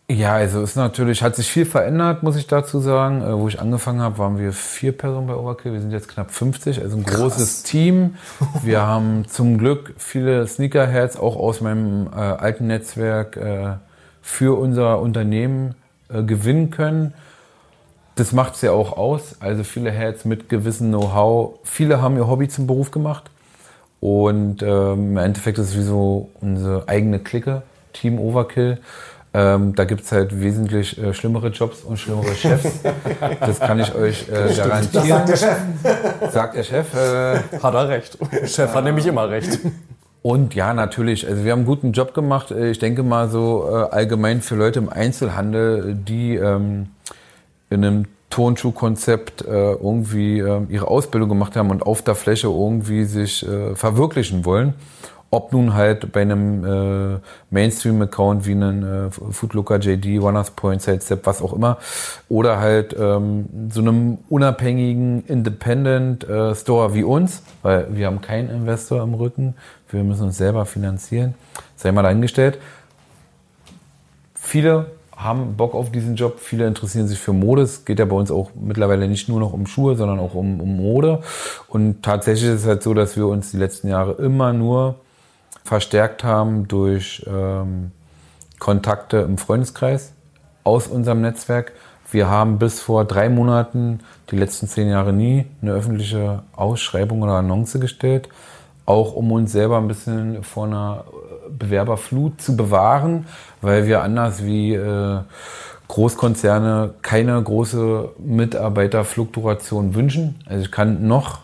[0.08, 3.22] Ja, also ist natürlich, hat sich viel verändert, muss ich dazu sagen.
[3.22, 5.72] Äh, wo ich angefangen habe, waren wir vier Personen bei Overkill.
[5.72, 7.20] Wir sind jetzt knapp 50, also ein Krass.
[7.20, 8.14] großes Team.
[8.62, 13.74] Wir haben zum Glück viele Sneakerheads, auch aus meinem äh, alten Netzwerk, äh,
[14.22, 15.74] für unser Unternehmen
[16.08, 17.12] äh, gewinnen können.
[18.14, 19.36] Das macht's ja auch aus.
[19.40, 21.58] Also viele Heads mit gewissem Know-how.
[21.64, 23.24] Viele haben ihr Hobby zum Beruf gemacht.
[24.00, 28.78] Und ähm, im Endeffekt ist es wie so unsere eigene Clique, Team Overkill.
[29.38, 32.80] Ähm, da gibt es halt wesentlich äh, schlimmere Jobs und schlimmere Chefs.
[33.40, 35.24] das kann ich euch äh, garantieren.
[35.26, 36.32] Das sagt der Chef.
[36.32, 36.94] Sagt der Chef.
[36.94, 38.16] Äh, hat er recht.
[38.32, 39.58] Der Chef hat nämlich immer recht.
[40.22, 41.28] Und ja, natürlich.
[41.28, 42.50] Also wir haben einen guten Job gemacht.
[42.50, 46.86] Äh, ich denke mal so äh, allgemein für Leute im Einzelhandel, die ähm,
[47.68, 53.04] in einem Turnschuhkonzept äh, irgendwie äh, ihre Ausbildung gemacht haben und auf der Fläche irgendwie
[53.04, 54.72] sich äh, verwirklichen wollen
[55.30, 57.18] ob nun halt bei einem äh,
[57.50, 61.78] Mainstream-Account wie einem äh, Footlooker, JD, Runners Point, Sidestep, was auch immer,
[62.28, 68.50] oder halt ähm, so einem unabhängigen Independent äh, Store wie uns, weil wir haben keinen
[68.50, 69.54] Investor im Rücken,
[69.90, 71.34] wir müssen uns selber finanzieren,
[71.76, 72.58] sei mal dahingestellt.
[74.34, 77.62] Viele haben Bock auf diesen Job, viele interessieren sich für Mode.
[77.62, 80.60] Es geht ja bei uns auch mittlerweile nicht nur noch um Schuhe, sondern auch um,
[80.60, 81.22] um Mode.
[81.68, 84.96] Und tatsächlich ist es halt so, dass wir uns die letzten Jahre immer nur
[85.66, 87.90] verstärkt haben durch ähm,
[88.58, 90.12] Kontakte im Freundeskreis
[90.64, 91.72] aus unserem Netzwerk.
[92.10, 94.00] Wir haben bis vor drei Monaten,
[94.30, 98.28] die letzten zehn Jahre nie, eine öffentliche Ausschreibung oder Annonce gestellt,
[98.86, 101.04] auch um uns selber ein bisschen vor einer
[101.50, 103.26] Bewerberflut zu bewahren,
[103.60, 105.18] weil wir anders wie äh,
[105.88, 110.36] Großkonzerne keine große Mitarbeiterfluktuation wünschen.
[110.46, 111.40] Also ich kann noch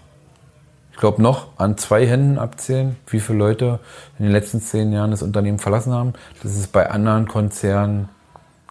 [0.93, 3.81] ich glaube, noch an zwei Händen abzählen, wie viele Leute
[4.19, 6.13] in den letzten zehn Jahren das Unternehmen verlassen haben.
[6.43, 8.09] Das ist bei anderen Konzernen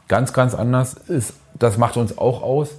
[0.07, 0.95] ganz, ganz anders.
[1.57, 2.69] das macht uns auch aus.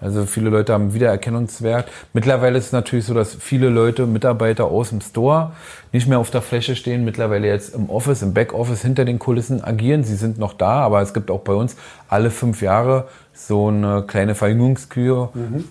[0.00, 1.88] Also viele Leute haben Wiedererkennungswert.
[2.12, 5.52] Mittlerweile ist es natürlich so, dass viele Leute, Mitarbeiter aus dem Store
[5.92, 9.62] nicht mehr auf der Fläche stehen, mittlerweile jetzt im Office, im Backoffice, hinter den Kulissen
[9.62, 10.02] agieren.
[10.02, 11.76] Sie sind noch da, aber es gibt auch bei uns
[12.08, 15.64] alle fünf Jahre so eine kleine Verjüngungskühe mhm.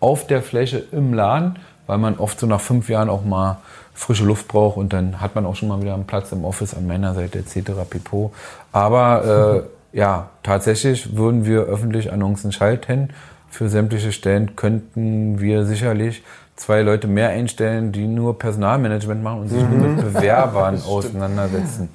[0.00, 1.56] auf der Fläche im Laden
[1.88, 3.58] weil man oft so nach fünf Jahren auch mal
[3.94, 6.74] frische Luft braucht und dann hat man auch schon mal wieder einen Platz im Office
[6.74, 7.72] an meiner Seite etc.
[7.90, 8.30] pp.
[8.70, 13.08] Aber äh, ja, tatsächlich würden wir öffentlich Annoncen schalten,
[13.50, 16.22] für sämtliche Stellen könnten wir sicherlich
[16.54, 21.88] zwei Leute mehr einstellen, die nur Personalmanagement machen und sich nur mit Bewerbern auseinandersetzen.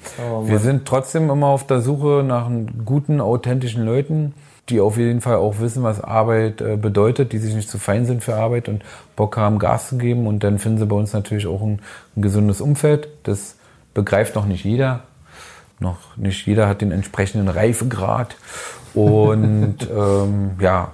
[0.44, 2.50] wir sind trotzdem immer auf der Suche nach
[2.84, 4.34] guten, authentischen Leuten,
[4.68, 8.06] die auf jeden Fall auch wissen, was Arbeit äh, bedeutet, die sich nicht zu fein
[8.06, 8.82] sind für Arbeit und
[9.14, 10.26] Bock haben, Gas zu geben.
[10.26, 11.80] Und dann finden sie bei uns natürlich auch ein,
[12.16, 13.08] ein gesundes Umfeld.
[13.24, 13.56] Das
[13.92, 15.02] begreift noch nicht jeder.
[15.80, 18.36] Noch nicht jeder hat den entsprechenden Reifegrad.
[18.94, 20.92] Und ähm, ja,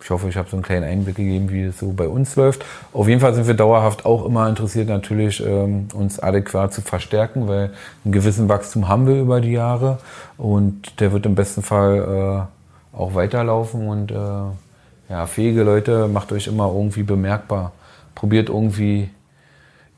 [0.00, 2.64] ich hoffe, ich habe so einen kleinen Einblick gegeben, wie es so bei uns läuft.
[2.94, 7.48] Auf jeden Fall sind wir dauerhaft auch immer interessiert, natürlich ähm, uns adäquat zu verstärken,
[7.48, 7.72] weil
[8.04, 9.98] einen gewissen Wachstum haben wir über die Jahre
[10.38, 12.57] und der wird im besten Fall äh,
[12.92, 14.14] auch weiterlaufen und äh,
[15.08, 17.72] ja, fähige Leute macht euch immer irgendwie bemerkbar.
[18.14, 19.10] Probiert irgendwie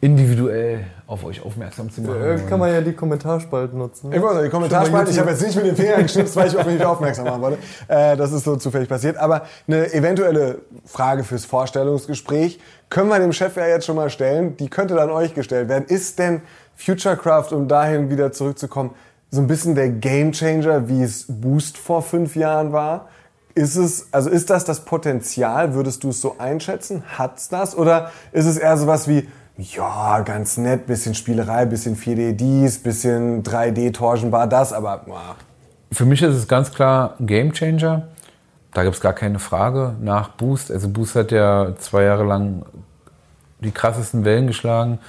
[0.00, 2.22] individuell auf euch aufmerksam zu machen.
[2.22, 4.12] Äh, kann man ja die Kommentarspalten nutzen.
[4.12, 6.64] Ich weiß, die Kommentarspalte, ich habe jetzt nicht mit den Fingern geschnipst, weil ich auf
[6.64, 7.58] mich aufmerksam machen wollte.
[7.88, 9.18] Äh, das ist so zufällig passiert.
[9.18, 14.56] Aber eine eventuelle Frage fürs Vorstellungsgespräch können wir dem Chef ja jetzt schon mal stellen.
[14.56, 15.84] Die könnte dann euch gestellt werden.
[15.86, 16.40] Ist denn
[16.76, 18.92] Futurecraft, um dahin wieder zurückzukommen,
[19.30, 23.08] so ein bisschen der Gamechanger, wie es Boost vor fünf Jahren war?
[23.54, 25.74] Ist es, also ist das das Potenzial?
[25.74, 27.02] Würdest du es so einschätzen?
[27.18, 27.76] Hat's das?
[27.76, 33.42] Oder ist es eher sowas wie, ja, ganz nett, bisschen Spielerei, bisschen 4D dies, bisschen
[33.42, 35.36] 3D Torsionbar das, aber boah.
[35.92, 38.08] Für mich ist es ganz klar ein Gamechanger.
[38.72, 40.70] Da gibt es gar keine Frage nach Boost.
[40.70, 42.64] Also Boost hat ja zwei Jahre lang
[43.58, 45.00] die krassesten Wellen geschlagen.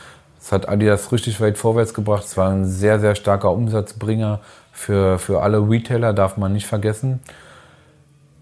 [0.42, 2.24] Es hat Adidas richtig weit vorwärts gebracht.
[2.26, 4.40] Es war ein sehr, sehr starker Umsatzbringer
[4.72, 7.20] für, für alle Retailer, darf man nicht vergessen.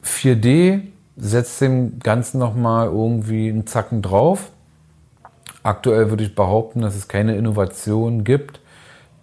[0.05, 0.81] 4D
[1.17, 4.51] setzt dem Ganzen nochmal irgendwie einen Zacken drauf.
[5.61, 8.61] Aktuell würde ich behaupten, dass es keine Innovation gibt,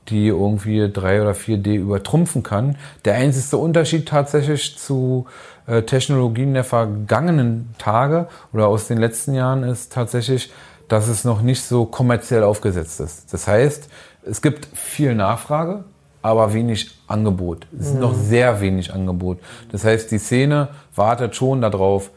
[0.08, 2.76] die irgendwie 3 oder 4D übertrumpfen kann.
[3.06, 5.24] Der einzige Unterschied tatsächlich zu
[5.66, 10.52] äh, Technologien der vergangenen Tage oder aus den letzten Jahren ist tatsächlich,
[10.89, 13.32] dass es noch nicht so kommerziell aufgesetzt ist.
[13.32, 13.89] Das heißt,
[14.24, 15.84] es gibt viel Nachfrage,
[16.22, 17.66] aber wenig Angebot.
[17.78, 18.01] Es ist mhm.
[18.01, 19.39] noch sehr wenig Angebot.
[19.70, 22.11] Das heißt, die Szene wartet schon darauf,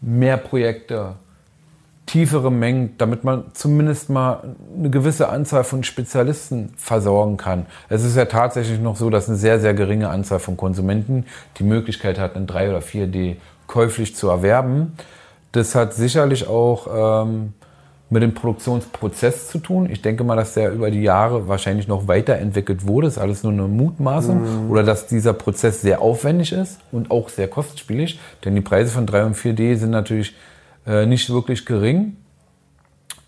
[0.00, 1.14] mehr Projekte,
[2.06, 7.66] tiefere Mengen, damit man zumindest mal eine gewisse Anzahl von Spezialisten versorgen kann.
[7.88, 11.26] Es ist ja tatsächlich noch so, dass eine sehr, sehr geringe Anzahl von Konsumenten
[11.58, 14.94] die Möglichkeit hat, ein 3 oder 4D käuflich zu erwerben.
[15.52, 17.52] Das hat sicherlich auch ähm,
[18.12, 19.88] mit dem Produktionsprozess zu tun.
[19.90, 23.06] Ich denke mal, dass der über die Jahre wahrscheinlich noch weiterentwickelt wurde.
[23.06, 24.64] Das ist alles nur eine Mutmaßung.
[24.64, 24.70] Mhm.
[24.70, 28.20] Oder dass dieser Prozess sehr aufwendig ist und auch sehr kostspielig.
[28.44, 30.34] Denn die Preise von 3 und 4D sind natürlich
[30.86, 32.16] äh, nicht wirklich gering.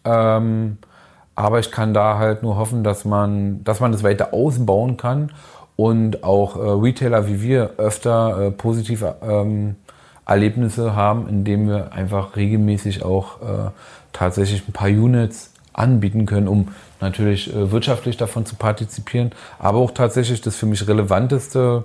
[0.05, 0.79] Ähm,
[1.35, 5.33] aber ich kann da halt nur hoffen, dass man, dass man das weiter ausbauen kann
[5.77, 9.77] und auch äh, Retailer wie wir öfter äh, positive ähm,
[10.27, 13.70] Erlebnisse haben, indem wir einfach regelmäßig auch äh,
[14.12, 16.68] tatsächlich ein paar Units anbieten können, um
[17.01, 21.85] natürlich äh, wirtschaftlich davon zu partizipieren, aber auch tatsächlich das für mich relevanteste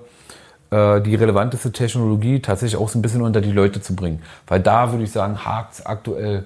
[0.71, 4.21] äh, die relevanteste Technologie tatsächlich auch so ein bisschen unter die Leute zu bringen.
[4.47, 6.45] Weil da würde ich sagen, hakt es aktuell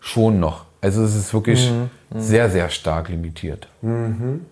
[0.00, 0.64] schon noch.
[0.80, 1.90] Also es ist wirklich mhm.
[2.10, 2.20] Mhm.
[2.20, 3.68] sehr, sehr stark limitiert.
[3.82, 4.46] Mhm.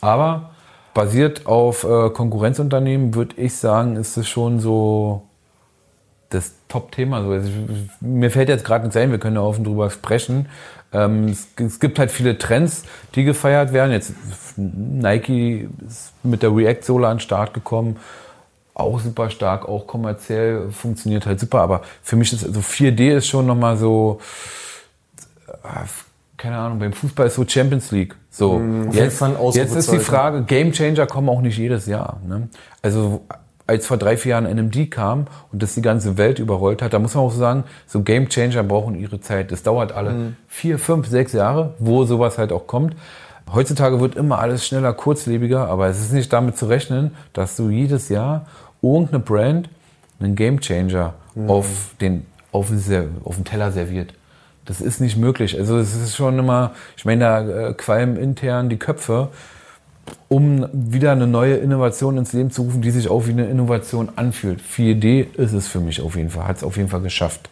[0.00, 0.50] Aber
[0.94, 5.25] basiert auf äh, Konkurrenzunternehmen würde ich sagen, ist es schon so
[6.30, 7.18] das Top-Thema.
[7.18, 7.50] Also
[8.00, 10.48] mir fällt jetzt gerade nichts ein, wir können ja offen drüber sprechen.
[10.92, 13.92] Ähm, es, es, gibt halt viele Trends, die gefeiert werden.
[13.92, 14.12] Jetzt
[14.56, 17.96] Nike ist mit der React-Sohle an den Start gekommen.
[18.74, 21.60] Auch super stark, auch kommerziell funktioniert halt super.
[21.60, 24.20] Aber für mich ist also 4D ist schon nochmal so,
[25.48, 25.86] äh,
[26.36, 28.14] keine Ahnung, beim Fußball ist so Champions League.
[28.30, 29.22] So, mhm, jetzt,
[29.54, 32.20] jetzt ist die Frage, Game Changer kommen auch nicht jedes Jahr.
[32.26, 32.48] Ne?
[32.82, 33.22] Also
[33.66, 36.98] als vor drei, vier Jahren NMD kam und das die ganze Welt überrollt hat, da
[36.98, 39.50] muss man auch sagen, so Game Changer brauchen ihre Zeit.
[39.50, 40.36] Das dauert alle mhm.
[40.46, 42.94] vier, fünf, sechs Jahre, wo sowas halt auch kommt.
[43.52, 47.70] Heutzutage wird immer alles schneller, kurzlebiger, aber es ist nicht damit zu rechnen, dass du
[47.70, 48.46] jedes Jahr
[48.82, 49.68] irgendeine Brand
[50.20, 51.50] einen Game Changer mhm.
[51.50, 54.14] auf, den, auf, den, auf den Teller serviert.
[54.64, 55.56] Das ist nicht möglich.
[55.58, 59.28] Also es ist schon immer, ich meine, da äh, qualmen intern die Köpfe,
[60.28, 64.10] um wieder eine neue Innovation ins Leben zu rufen, die sich auch wie eine Innovation
[64.16, 64.60] anfühlt.
[64.60, 67.48] 4D ist es für mich auf jeden Fall, hat es auf jeden Fall geschafft.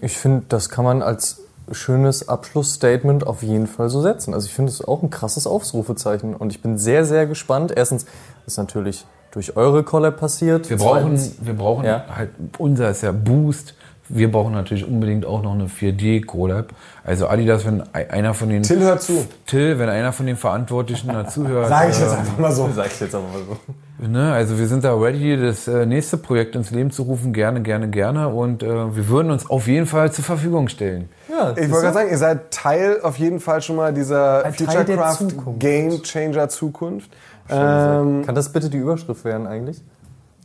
[0.00, 1.40] Ich finde, das kann man als
[1.72, 4.34] schönes Abschlussstatement auf jeden Fall so setzen.
[4.34, 7.72] Also ich finde es auch ein krasses Aufrufezeichen und ich bin sehr, sehr gespannt.
[7.74, 8.06] Erstens
[8.46, 10.70] ist natürlich durch eure Collab passiert.
[10.70, 12.04] Wir brauchen, wir brauchen ja.
[12.14, 13.74] halt, unser ist ja Boost,
[14.08, 16.68] wir brauchen natürlich unbedingt auch noch eine 4D Collab.
[17.04, 19.26] Also Adidas, wenn einer von den Till hört zu.
[19.46, 21.68] Till, wenn einer von den Verantwortlichen dazuhört.
[21.68, 22.68] Sag ich äh, jetzt einfach mal so.
[22.74, 24.06] Sag ich jetzt aber mal so.
[24.06, 27.62] Ne, also wir sind da ready, das äh, nächste Projekt ins Leben zu rufen, gerne,
[27.62, 28.28] gerne, gerne.
[28.28, 31.08] Und äh, wir würden uns auf jeden Fall zur Verfügung stellen.
[31.28, 34.52] Ja, Ich wollte gerade sagen, ihr seid Teil auf jeden Fall schon mal dieser der
[34.52, 35.60] Futurecraft Zukunft.
[35.60, 37.10] Game Changer Zukunft.
[37.50, 39.82] Ähm, Kann das bitte die Überschrift werden eigentlich?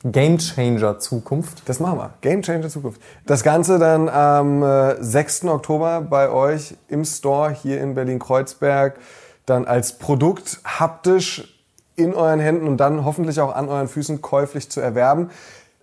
[0.06, 1.62] Game Changer Zukunft.
[1.66, 2.14] Das machen wir.
[2.22, 3.01] Game Changer Zukunft.
[3.26, 5.45] Das Ganze dann am äh, 6.
[5.45, 8.99] Oktober bei euch im Store hier in Berlin-Kreuzberg.
[9.45, 11.54] Dann als Produkt haptisch
[11.95, 15.30] in euren Händen und dann hoffentlich auch an euren Füßen käuflich zu erwerben.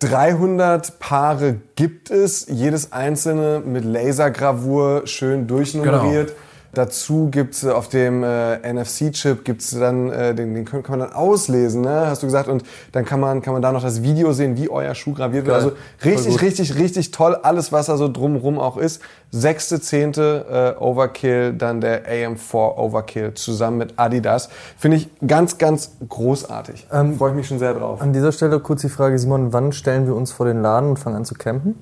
[0.01, 6.33] 300 Paare gibt es, jedes einzelne mit Lasergravur schön durchnummeriert.
[6.73, 11.13] Dazu gibt's äh, auf dem äh, NFC-Chip gibt's dann äh, den, den kann, man dann
[11.13, 12.07] auslesen, ne?
[12.07, 12.63] hast du gesagt, und
[12.93, 15.57] dann kann man kann man da noch das Video sehen, wie euer Schuh graviert wird.
[15.57, 15.73] Also
[16.05, 17.37] richtig, richtig, richtig toll.
[17.43, 19.03] Alles, was da so drumrum auch ist.
[19.33, 24.49] Sechste, zehnte äh, Overkill, dann der AM4 Overkill zusammen mit Adidas.
[24.77, 26.87] Finde ich ganz, ganz großartig.
[26.93, 28.01] Ähm, Freue ich mich schon sehr drauf.
[28.01, 30.99] An dieser Stelle kurz die Frage, Simon, wann stellen wir uns vor den Laden und
[30.99, 31.75] fangen an zu campen?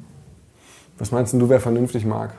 [0.99, 2.31] Was meinst denn du, wer vernünftig mag?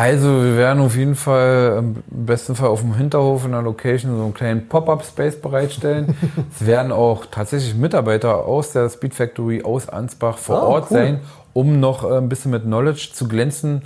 [0.00, 1.96] Also wir werden auf jeden Fall im
[2.26, 6.16] besten Fall auf dem Hinterhof in der Location so einen kleinen Pop-Up-Space bereitstellen.
[6.58, 10.96] es werden auch tatsächlich Mitarbeiter aus der Speed Factory aus Ansbach vor Ah, Ort cool.
[10.96, 11.20] sein,
[11.52, 13.82] um noch äh, ein bisschen mit Knowledge zu glänzen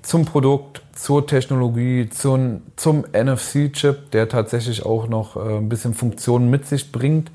[0.00, 6.48] zum Produkt, zur Technologie, zum, zum NFC-Chip, der tatsächlich auch noch äh, ein bisschen Funktionen
[6.48, 7.30] mit sich bringt.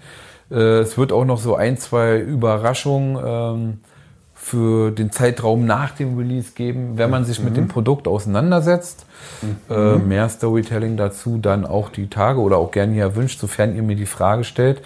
[0.50, 3.80] Äh, es wird auch noch so ein, zwei Überraschungen ähm,
[4.48, 9.06] für den Zeitraum nach dem Release geben, wenn man sich mit dem Produkt auseinandersetzt.
[9.70, 13.84] Äh, mehr Storytelling dazu dann auch die Tage oder auch gerne hier erwünscht, sofern ihr
[13.84, 14.82] mir die Frage stellt.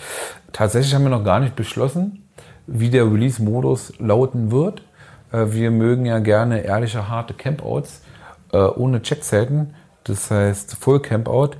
[0.51, 2.23] Tatsächlich haben wir noch gar nicht beschlossen,
[2.65, 4.81] wie der Release-Modus lauten wird.
[5.31, 8.01] Äh, wir mögen ja gerne ehrliche, harte Campouts
[8.53, 9.75] äh, ohne Checkzeiten.
[10.05, 11.51] Das heißt Full Campout.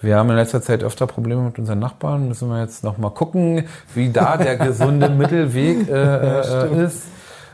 [0.00, 2.26] Wir haben in letzter Zeit öfter Probleme mit unseren Nachbarn.
[2.26, 7.02] Müssen wir jetzt noch mal gucken, wie da der gesunde Mittelweg äh, äh, ist.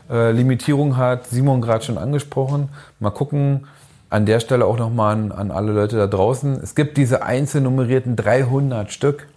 [0.09, 2.69] Äh, Limitierung hat Simon gerade schon angesprochen.
[2.99, 3.67] Mal gucken.
[4.09, 6.61] An der Stelle auch noch mal an, an alle Leute da draußen.
[6.63, 9.27] Es gibt diese einzelnummerierten 300 Stück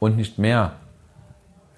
[0.00, 0.72] und nicht mehr.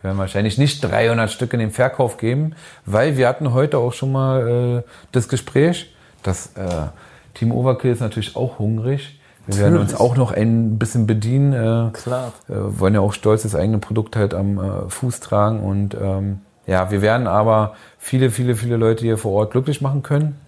[0.01, 2.55] Wir werden wahrscheinlich nicht 300 Stück in den Verkauf geben,
[2.87, 6.87] weil wir hatten heute auch schon mal äh, das Gespräch, dass äh,
[7.35, 9.21] Team Overkill ist natürlich auch hungrig.
[9.47, 11.53] Wir werden uns auch noch ein bisschen bedienen.
[11.53, 12.33] Äh, Klar.
[12.49, 16.41] Äh, wollen ja auch stolz das eigene Produkt halt am äh, Fuß tragen und ähm,
[16.67, 20.41] ja, wir werden aber viele, viele, viele Leute hier vor Ort glücklich machen können.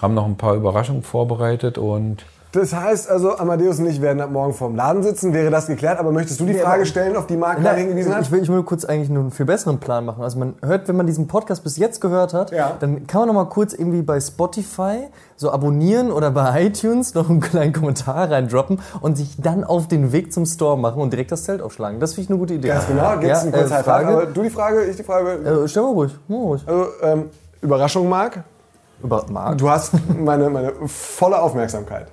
[0.00, 2.24] Haben noch ein paar Überraschungen vorbereitet und
[2.54, 5.34] Das heißt also, Amadeus und ich werden ab morgen vorm Laden sitzen.
[5.34, 5.98] Wäre das geklärt?
[5.98, 8.22] Aber möchtest du die Frage stellen, auf die Marc gerade hingewiesen hat?
[8.22, 10.22] ich will, ich nur kurz eigentlich nur einen viel besseren Plan machen.
[10.22, 12.76] Also man hört, wenn man diesen Podcast bis jetzt gehört hat, Ja.
[12.78, 17.28] dann kann man noch mal kurz irgendwie bei Spotify so abonnieren oder bei iTunes noch
[17.28, 21.32] einen kleinen Kommentar reindroppen und sich dann auf den Weg zum Store machen und direkt
[21.32, 21.98] das Zelt aufschlagen.
[21.98, 22.68] Das finde ich eine gute Idee.
[22.68, 24.06] Ganz genau, gibt es ja, einen äh, kurzen Frage.
[24.08, 25.32] Aber du die Frage, ich die Frage.
[25.64, 26.62] Äh, stell mal ruhig, mal ruhig.
[26.66, 27.30] Also, ähm,
[27.60, 28.44] Überraschung, Marc.
[29.02, 32.06] Über Marc, Du hast meine, meine volle Aufmerksamkeit.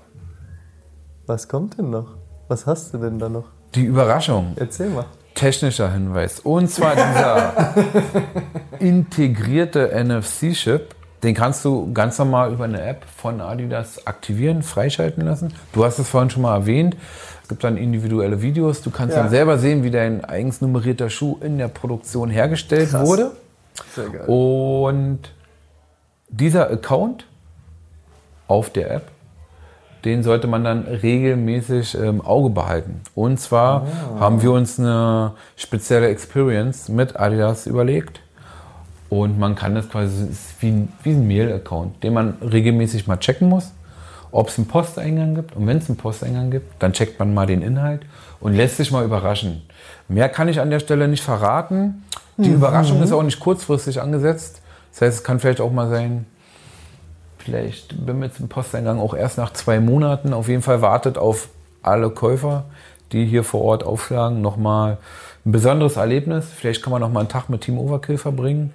[1.32, 2.08] Was kommt denn noch?
[2.50, 3.46] Was hast du denn da noch?
[3.74, 4.52] die Überraschung.
[4.58, 5.06] Erzähl mal.
[5.34, 6.42] Technischer Hinweis.
[6.42, 7.74] Und zwar dieser
[8.80, 10.94] integrierte NFC-Chip.
[11.24, 15.54] Den kannst du ganz normal über eine App von Adidas aktivieren, freischalten lassen.
[15.72, 16.98] Du hast es vorhin schon mal erwähnt.
[17.44, 18.82] Es gibt dann individuelle Videos.
[18.82, 19.22] Du kannst Ja.
[19.22, 23.32] dann selber sehen, wie dein eigens nummerierter Schuh in der Produktion hergestellt wurde.
[23.96, 24.26] Sehr geil.
[24.28, 25.20] Und
[26.28, 27.26] dieser Account
[28.48, 29.04] auf der App,
[30.06, 33.02] den sollte man dann regelmäßig im Auge behalten.
[33.16, 33.86] Und zwar
[34.20, 38.22] haben wir uns eine spezielle Experience mit Adidas überlegt.
[39.10, 43.18] Und man kann das quasi, ist wie ein, wie ein Mail-Account, den man regelmäßig mal
[43.18, 43.74] checken muss,
[44.32, 45.56] ob es einen Posteingang gibt.
[45.56, 48.04] Und wenn es einen Posteingang gibt, dann checkt man mal den Inhalt
[48.40, 49.64] und lässt sich mal überraschen.
[50.08, 52.04] Mehr kann ich an der Stelle nicht verraten.
[52.38, 54.62] Die Überraschung ist auch nicht kurzfristig angesetzt.
[54.92, 56.26] Das heißt, es kann vielleicht auch mal sein,
[57.42, 60.34] vielleicht bimmelt im Posteingang auch erst nach zwei Monaten.
[60.34, 61.50] Auf jeden Fall wartet auf
[61.82, 62.66] alle Käufer,
[63.12, 64.98] die hier vor Ort aufschlagen, nochmal
[65.46, 66.50] ein besonderes Erlebnis.
[66.56, 68.74] Vielleicht kann man noch mal einen Tag mit Team Overkill verbringen.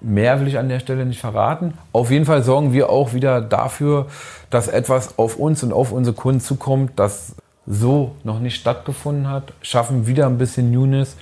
[0.00, 1.74] Mehr will ich an der Stelle nicht verraten.
[1.92, 4.06] Auf jeden Fall sorgen wir auch wieder dafür,
[4.50, 7.36] dass etwas auf uns und auf unsere Kunden zukommt, das
[7.66, 9.52] so noch nicht stattgefunden hat.
[9.62, 11.16] Schaffen wieder ein bisschen Newness,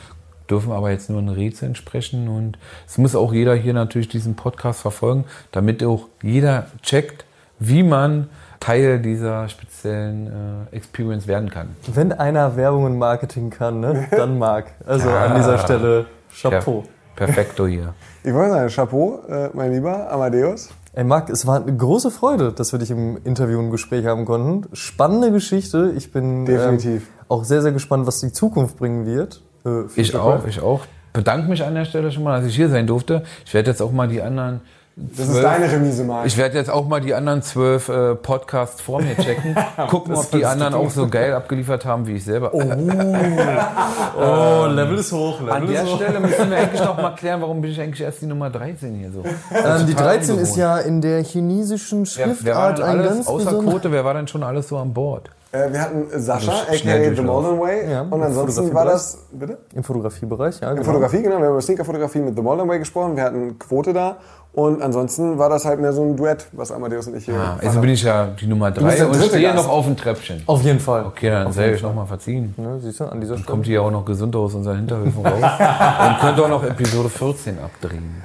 [0.51, 2.29] dürfen aber jetzt nur ein Rätsel entsprechen.
[2.29, 7.25] Und es muss auch jeder hier natürlich diesen Podcast verfolgen, damit auch jeder checkt,
[7.59, 8.29] wie man
[8.59, 11.69] Teil dieser speziellen äh, Experience werden kann.
[11.87, 14.67] Wenn einer Werbung und Marketing kann, ne, dann Marc.
[14.87, 16.85] Also an dieser Stelle Chapeau.
[17.17, 17.95] Perfekto hier.
[18.23, 20.69] Ich wollte sagen, Chapeau, äh, mein lieber Amadeus.
[20.93, 24.27] Ey Marc, es war eine große Freude, dass wir dich im Interview und Gespräch haben
[24.27, 24.69] konnten.
[24.75, 25.95] Spannende Geschichte.
[25.97, 27.03] Ich bin Definitiv.
[27.03, 29.41] Ähm, auch sehr, sehr gespannt, was die Zukunft bringen wird.
[29.65, 30.83] Äh, ich auch, ich auch.
[31.13, 33.25] Bedanke mich an der Stelle schon mal, dass ich hier sein durfte.
[33.45, 34.61] Ich werde jetzt auch mal die anderen
[34.97, 36.27] das ist deine Remise, Marc.
[36.27, 39.57] Ich werde jetzt auch mal die anderen zwölf äh, Podcasts vor mir checken.
[39.89, 42.53] Gucken, ob die anderen auch so geil abgeliefert haben wie ich selber.
[42.53, 42.61] Oh,
[44.21, 45.41] oh Level ist hoch.
[45.41, 45.97] Level An der hoch.
[45.97, 48.95] Stelle müssen wir eigentlich noch mal klären, warum bin ich eigentlich erst die Nummer 13
[48.95, 49.25] hier so.
[49.25, 53.29] Ähm, die 13 ist ja in der chinesischen Wer, wer Schriftart denn ein alles, ganz
[53.29, 55.31] außer Quote, wer war denn schon alles so an Bord?
[55.53, 57.23] Äh, wir hatten Sascha, Also aka schnell The.
[57.23, 57.91] Modern Way.
[57.91, 59.59] Ja, und ansonsten war das, bitte?
[59.75, 60.71] Im Fotografiebereich, ja.
[60.71, 60.87] In Genau.
[60.87, 61.39] Fotografie, genau.
[61.39, 63.17] Wir haben über Sneakerfotografie mit The Modern Way gesprochen.
[63.17, 64.19] Wir hatten Quote da.
[64.53, 67.39] Und ansonsten war das halt mehr so ein Duett, was Amadeus und ich hier Ah,
[67.39, 67.81] gemacht also haben.
[67.83, 69.57] bin ich ja die Nummer bist 3 der und stehe Gast.
[69.65, 70.43] noch auf dem Treppchen.
[70.47, 71.05] Auf jeden Fall.
[71.07, 72.55] Okay, dann sei ich noch mal verziehen.
[72.57, 73.49] Ne, siehst du, an dieser Stelle.
[73.49, 75.35] Kommt hier auch noch gesund aus unseren Hinterhöfen raus.
[76.09, 78.23] und könnt auch noch Episode 14 abdrehen.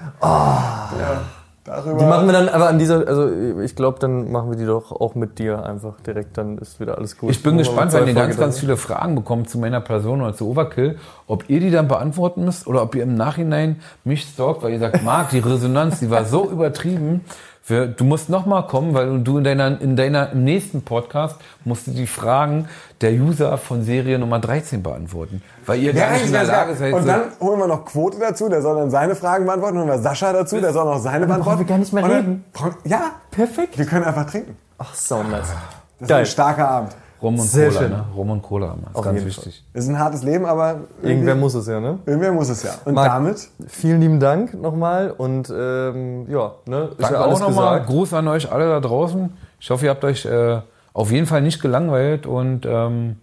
[1.66, 3.28] Darüber Die machen wir dann aber an dieser, also
[3.60, 6.96] ich glaube, dann machen wir die doch auch mit dir einfach direkt, dann ist wieder
[6.96, 7.32] alles gut.
[7.32, 10.48] Ich bin gespannt, wenn ihr ganz, ganz viele Fragen bekommt zu meiner Person oder zu
[10.48, 14.74] Overkill, ob ihr die dann beantworten müsst oder ob ihr im Nachhinein mich stalkt, weil
[14.74, 17.22] ihr sagt, Marc, die Resonanz, die war so übertrieben.
[17.68, 21.38] Wir, du musst noch mal kommen, weil du in deiner, in deiner, im nächsten Podcast
[21.64, 22.68] musst du die Fragen
[23.02, 25.42] der User von Serie Nummer 13 beantworten.
[25.66, 27.84] Weil ihr Ja, gar nicht in der Lage seid, Und so- dann holen wir noch
[27.86, 29.80] Quote dazu, der soll dann seine Fragen beantworten.
[29.80, 31.60] Holen wir Sascha dazu, der soll noch seine beantworten.
[31.60, 32.44] wir gar nicht mehr dann- reden.
[32.84, 33.78] Ja, Perfekt.
[33.80, 34.56] wir können einfach trinken.
[34.78, 35.48] Ach, so nice.
[35.48, 36.20] Das ist Geil.
[36.20, 36.96] ein starker Abend.
[37.22, 37.92] Rum und Sehr Cola, schön.
[37.92, 38.06] ne?
[38.16, 39.64] Rum und Cola, ist Auf ganz jeden wichtig.
[39.74, 42.00] Ist ein hartes Leben, aber Irgendwer muss es ja, ne?
[42.06, 42.72] irgendwer muss es ja.
[42.84, 47.42] Und Marc, damit Vielen lieben Dank nochmal und ähm, ja, ne, ist Danke ja alles
[47.42, 47.82] auch nochmal.
[47.84, 49.32] Gruß an euch alle da draußen.
[49.60, 50.60] Ich hoffe, ihr habt euch äh,
[50.94, 53.18] auf jeden Fall nicht gelangweilt und ähm,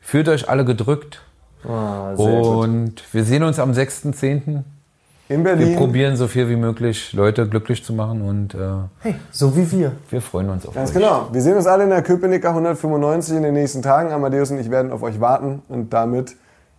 [0.00, 1.20] fühlt euch alle gedrückt.
[1.68, 2.64] Ah, sehr gut.
[2.64, 4.62] Und wir sehen uns am 6.10.
[5.28, 5.76] in Wir Berlin.
[5.76, 8.58] probieren so viel wie möglich, Leute glücklich zu machen und äh,
[9.00, 9.92] Hey, so wie wir.
[10.10, 10.94] wir freuen uns auf Ganz euch.
[10.96, 11.28] genau.
[11.32, 14.12] Wir sehen uns alle in der Köpenicker 195 in den nächsten Tagen.
[14.12, 16.36] Amadeus und ich werden auf euch warten und damit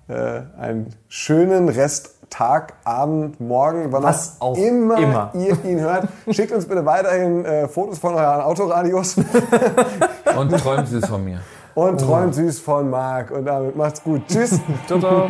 [0.08, 5.32] äh, einen schönen Resttag, Abend, Morgen, wann Was auch immer, immer.
[5.34, 6.08] ihr ihn hört.
[6.30, 9.16] Schickt uns bitte weiterhin äh, Fotos von euren Autoradios
[10.38, 11.40] Und träumt süß von mir.
[11.74, 13.32] und träumt süß von Marc.
[13.32, 14.22] Und damit macht's gut.
[14.28, 14.60] Tschüss.
[14.88, 15.30] Ciao, ciao.